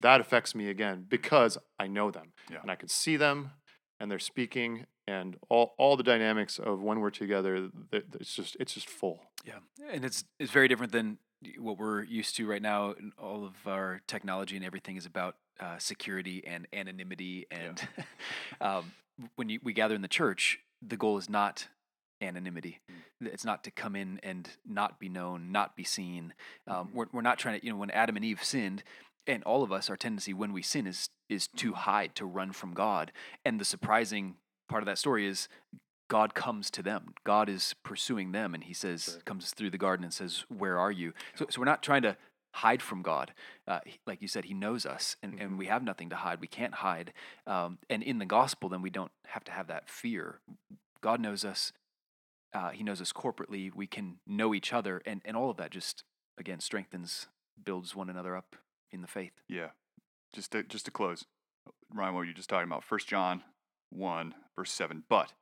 that 0.01 0.19
affects 0.19 0.53
me 0.53 0.69
again 0.69 1.05
because 1.07 1.57
I 1.79 1.87
know 1.87 2.11
them 2.11 2.33
Yeah. 2.51 2.61
and 2.61 2.69
I 2.69 2.75
can 2.75 2.89
see 2.89 3.15
them, 3.15 3.51
and 3.97 4.11
they're 4.11 4.19
speaking, 4.19 4.87
and 5.07 5.37
all 5.49 5.73
all 5.77 5.95
the 5.97 6.03
dynamics 6.03 6.59
of 6.59 6.81
when 6.81 6.99
we're 6.99 7.09
together, 7.11 7.69
it's 7.91 8.33
just 8.35 8.57
it's 8.59 8.73
just 8.73 8.89
full. 8.89 9.21
Yeah, 9.45 9.59
and 9.91 10.03
it's 10.05 10.23
it's 10.39 10.51
very 10.51 10.67
different 10.67 10.91
than 10.91 11.17
what 11.59 11.77
we're 11.77 12.03
used 12.03 12.35
to 12.37 12.47
right 12.47 12.61
now. 12.61 12.91
and 12.97 13.13
All 13.17 13.45
of 13.45 13.53
our 13.65 14.01
technology 14.07 14.55
and 14.55 14.65
everything 14.65 14.97
is 14.97 15.05
about 15.05 15.35
uh, 15.59 15.77
security 15.77 16.43
and 16.45 16.67
anonymity. 16.73 17.45
And 17.51 17.87
um, 18.61 18.91
when 19.35 19.49
you, 19.49 19.59
we 19.63 19.73
gather 19.73 19.95
in 19.95 20.01
the 20.01 20.07
church, 20.07 20.59
the 20.81 20.97
goal 20.97 21.17
is 21.17 21.29
not 21.29 21.67
anonymity. 22.21 22.79
Mm. 23.23 23.27
It's 23.33 23.45
not 23.45 23.63
to 23.65 23.71
come 23.71 23.95
in 23.95 24.19
and 24.23 24.49
not 24.67 24.99
be 24.99 25.09
known, 25.09 25.51
not 25.51 25.75
be 25.75 25.83
seen. 25.83 26.33
Um, 26.67 26.87
Mm-hmm. 26.87 26.97
we're 26.97 27.05
we're 27.13 27.21
not 27.21 27.37
trying 27.39 27.59
to. 27.59 27.65
You 27.65 27.71
know, 27.71 27.77
when 27.77 27.91
Adam 27.91 28.15
and 28.15 28.25
Eve 28.25 28.43
sinned. 28.43 28.83
And 29.29 29.43
all 29.43 29.61
of 29.61 29.73
us, 29.73 29.89
our 29.89 29.97
tendency 29.97 30.33
when 30.33 30.53
we 30.53 30.61
sin 30.61 30.87
is 30.87 31.09
is 31.29 31.47
to 31.57 31.71
Mm-hmm. 31.71 31.79
hide, 31.81 32.15
to 32.15 32.25
run 32.25 32.51
from 32.53 32.73
God. 32.73 33.11
And 33.43 33.59
the 33.59 33.65
surprising 33.65 34.35
part 34.67 34.83
of 34.83 34.87
that 34.87 34.97
story 34.97 35.25
is 35.27 35.47
God 36.09 36.33
comes 36.33 36.71
to 36.71 36.81
them. 36.81 37.13
God 37.23 37.49
is 37.49 37.75
pursuing 37.83 38.31
them, 38.31 38.53
and 38.53 38.63
He 38.63 38.73
says, 38.73 39.15
Right. 39.15 39.25
comes 39.25 39.51
through 39.51 39.71
the 39.71 39.77
garden 39.77 40.03
and 40.03 40.13
says, 40.13 40.45
"Where 40.49 40.77
are 40.79 40.91
you?" 40.91 41.13
So, 41.35 41.45
so 41.49 41.59
we're 41.59 41.65
not 41.65 41.83
trying 41.83 42.03
to 42.03 42.17
hide 42.55 42.81
from 42.81 43.01
God. 43.01 43.33
Uh, 43.67 43.79
like 44.05 44.21
you 44.21 44.27
said, 44.27 44.45
He 44.45 44.53
knows 44.53 44.85
us, 44.85 45.17
and, 45.21 45.39
and 45.39 45.57
we 45.57 45.65
have 45.67 45.83
nothing 45.83 46.09
to 46.09 46.15
hide. 46.15 46.39
We 46.39 46.47
can't 46.47 46.75
hide. 46.75 47.13
Um, 47.45 47.77
and 47.89 48.01
in 48.01 48.19
the 48.19 48.25
gospel, 48.25 48.69
then 48.69 48.81
we 48.81 48.89
don't 48.89 49.11
have 49.27 49.43
to 49.45 49.51
have 49.51 49.67
that 49.67 49.89
fear. 49.89 50.39
God 51.01 51.19
knows 51.19 51.43
us. 51.43 51.73
Uh, 52.53 52.69
he 52.69 52.83
knows 52.83 53.01
us 53.01 53.11
corporately. 53.11 53.69
We 53.75 53.85
can 53.87 54.19
know 54.25 54.53
each 54.53 54.71
other, 54.73 55.01
and 55.05 55.21
and 55.25 55.35
all 55.35 55.49
of 55.49 55.57
that 55.57 55.71
just 55.71 56.03
again 56.37 56.59
strengthens, 56.61 57.27
builds 57.61 57.95
one 57.95 58.09
another 58.09 58.35
up 58.35 58.55
in 58.91 59.01
the 59.01 59.07
faith. 59.07 59.33
Yeah. 59.49 59.69
Just 60.33 60.51
to 60.53 60.63
just 60.63 60.85
to 60.85 60.91
close, 60.91 61.25
Ryan, 61.93 62.13
what 62.13 62.19
were 62.19 62.25
you 62.25 62.33
just 62.33 62.49
talking 62.49 62.67
about? 62.67 62.83
First 62.83 63.07
John 63.07 63.43
one 63.89 64.35
verse 64.55 64.71
seven. 64.71 65.03
But 65.09 65.33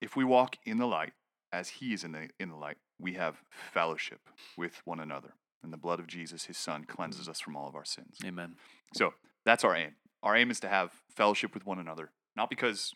if 0.00 0.16
we 0.16 0.24
walk 0.24 0.56
in 0.64 0.78
the 0.78 0.86
light, 0.86 1.12
as 1.52 1.68
He 1.68 1.92
is 1.92 2.04
in 2.04 2.12
the 2.12 2.28
in 2.38 2.48
the 2.48 2.56
light, 2.56 2.78
we 2.98 3.14
have 3.14 3.42
fellowship 3.50 4.20
with 4.56 4.80
one 4.84 5.00
another, 5.00 5.34
and 5.62 5.72
the 5.72 5.76
blood 5.78 6.00
of 6.00 6.06
Jesus, 6.06 6.44
His 6.44 6.58
Son, 6.58 6.84
cleanses 6.84 7.26
mm. 7.26 7.30
us 7.30 7.40
from 7.40 7.56
all 7.56 7.68
of 7.68 7.74
our 7.74 7.84
sins. 7.84 8.18
Amen. 8.24 8.56
So 8.94 9.14
that's 9.44 9.64
our 9.64 9.76
aim. 9.76 9.96
Our 10.22 10.36
aim 10.36 10.50
is 10.50 10.60
to 10.60 10.68
have 10.68 10.92
fellowship 11.14 11.54
with 11.54 11.66
one 11.66 11.78
another, 11.78 12.10
not 12.36 12.48
because, 12.48 12.94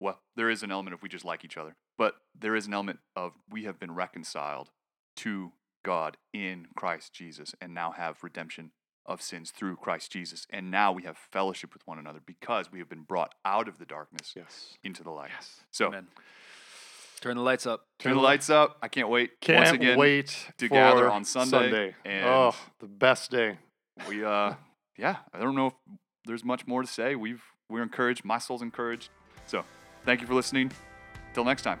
well, 0.00 0.20
there 0.36 0.48
is 0.48 0.62
an 0.62 0.70
element 0.70 0.94
of 0.94 1.02
we 1.02 1.08
just 1.08 1.24
like 1.24 1.44
each 1.44 1.56
other, 1.56 1.74
but 1.96 2.14
there 2.38 2.54
is 2.54 2.66
an 2.66 2.74
element 2.74 3.00
of 3.16 3.32
we 3.50 3.64
have 3.64 3.80
been 3.80 3.94
reconciled 3.94 4.70
to 5.16 5.52
God 5.84 6.16
in 6.32 6.68
Christ 6.76 7.12
Jesus 7.12 7.54
and 7.60 7.74
now 7.74 7.92
have 7.92 8.22
redemption 8.22 8.70
of 9.08 9.20
sins 9.20 9.50
through 9.50 9.74
Christ 9.76 10.12
Jesus. 10.12 10.46
And 10.50 10.70
now 10.70 10.92
we 10.92 11.02
have 11.02 11.16
fellowship 11.16 11.72
with 11.72 11.84
one 11.86 11.98
another 11.98 12.20
because 12.24 12.70
we 12.70 12.78
have 12.78 12.88
been 12.88 13.02
brought 13.02 13.34
out 13.44 13.66
of 13.66 13.78
the 13.78 13.84
darkness 13.84 14.34
Yes. 14.36 14.76
into 14.84 15.02
the 15.02 15.10
light. 15.10 15.30
So 15.72 15.86
Amen. 15.88 16.06
Turn 17.20 17.36
the 17.36 17.42
lights 17.42 17.66
up. 17.66 17.86
turn 17.98 18.14
the 18.14 18.20
lights 18.22 18.48
up. 18.48 18.76
I 18.80 18.86
can't 18.86 19.08
wait. 19.08 19.40
Can't 19.40 19.58
Once 19.64 19.70
again, 19.72 19.98
wait 19.98 20.28
to 20.58 20.68
for 20.68 20.74
gather 20.74 21.10
on 21.10 21.24
Sunday, 21.24 21.96
and- 22.04 22.24
oh, 22.26 22.54
the 22.78 22.86
best 22.86 23.32
day. 23.32 23.58
we 24.08 24.24
uh 24.24 24.54
yeah 24.96 25.16
i 25.34 25.40
don't 25.40 25.56
know 25.56 25.66
if 25.68 25.72
there's 26.24 26.44
much 26.44 26.66
more 26.68 26.82
to 26.82 26.86
say 26.88 27.16
we've 27.16 27.42
we're 27.68 27.82
encouraged 27.82 28.24
my 28.24 28.38
soul's 28.38 28.62
encouraged 28.62 29.10
so 29.46 29.64
thank 30.04 30.20
you 30.20 30.26
for 30.28 30.34
listening 30.34 30.70
till 31.34 31.44
next 31.44 31.62
time 31.62 31.80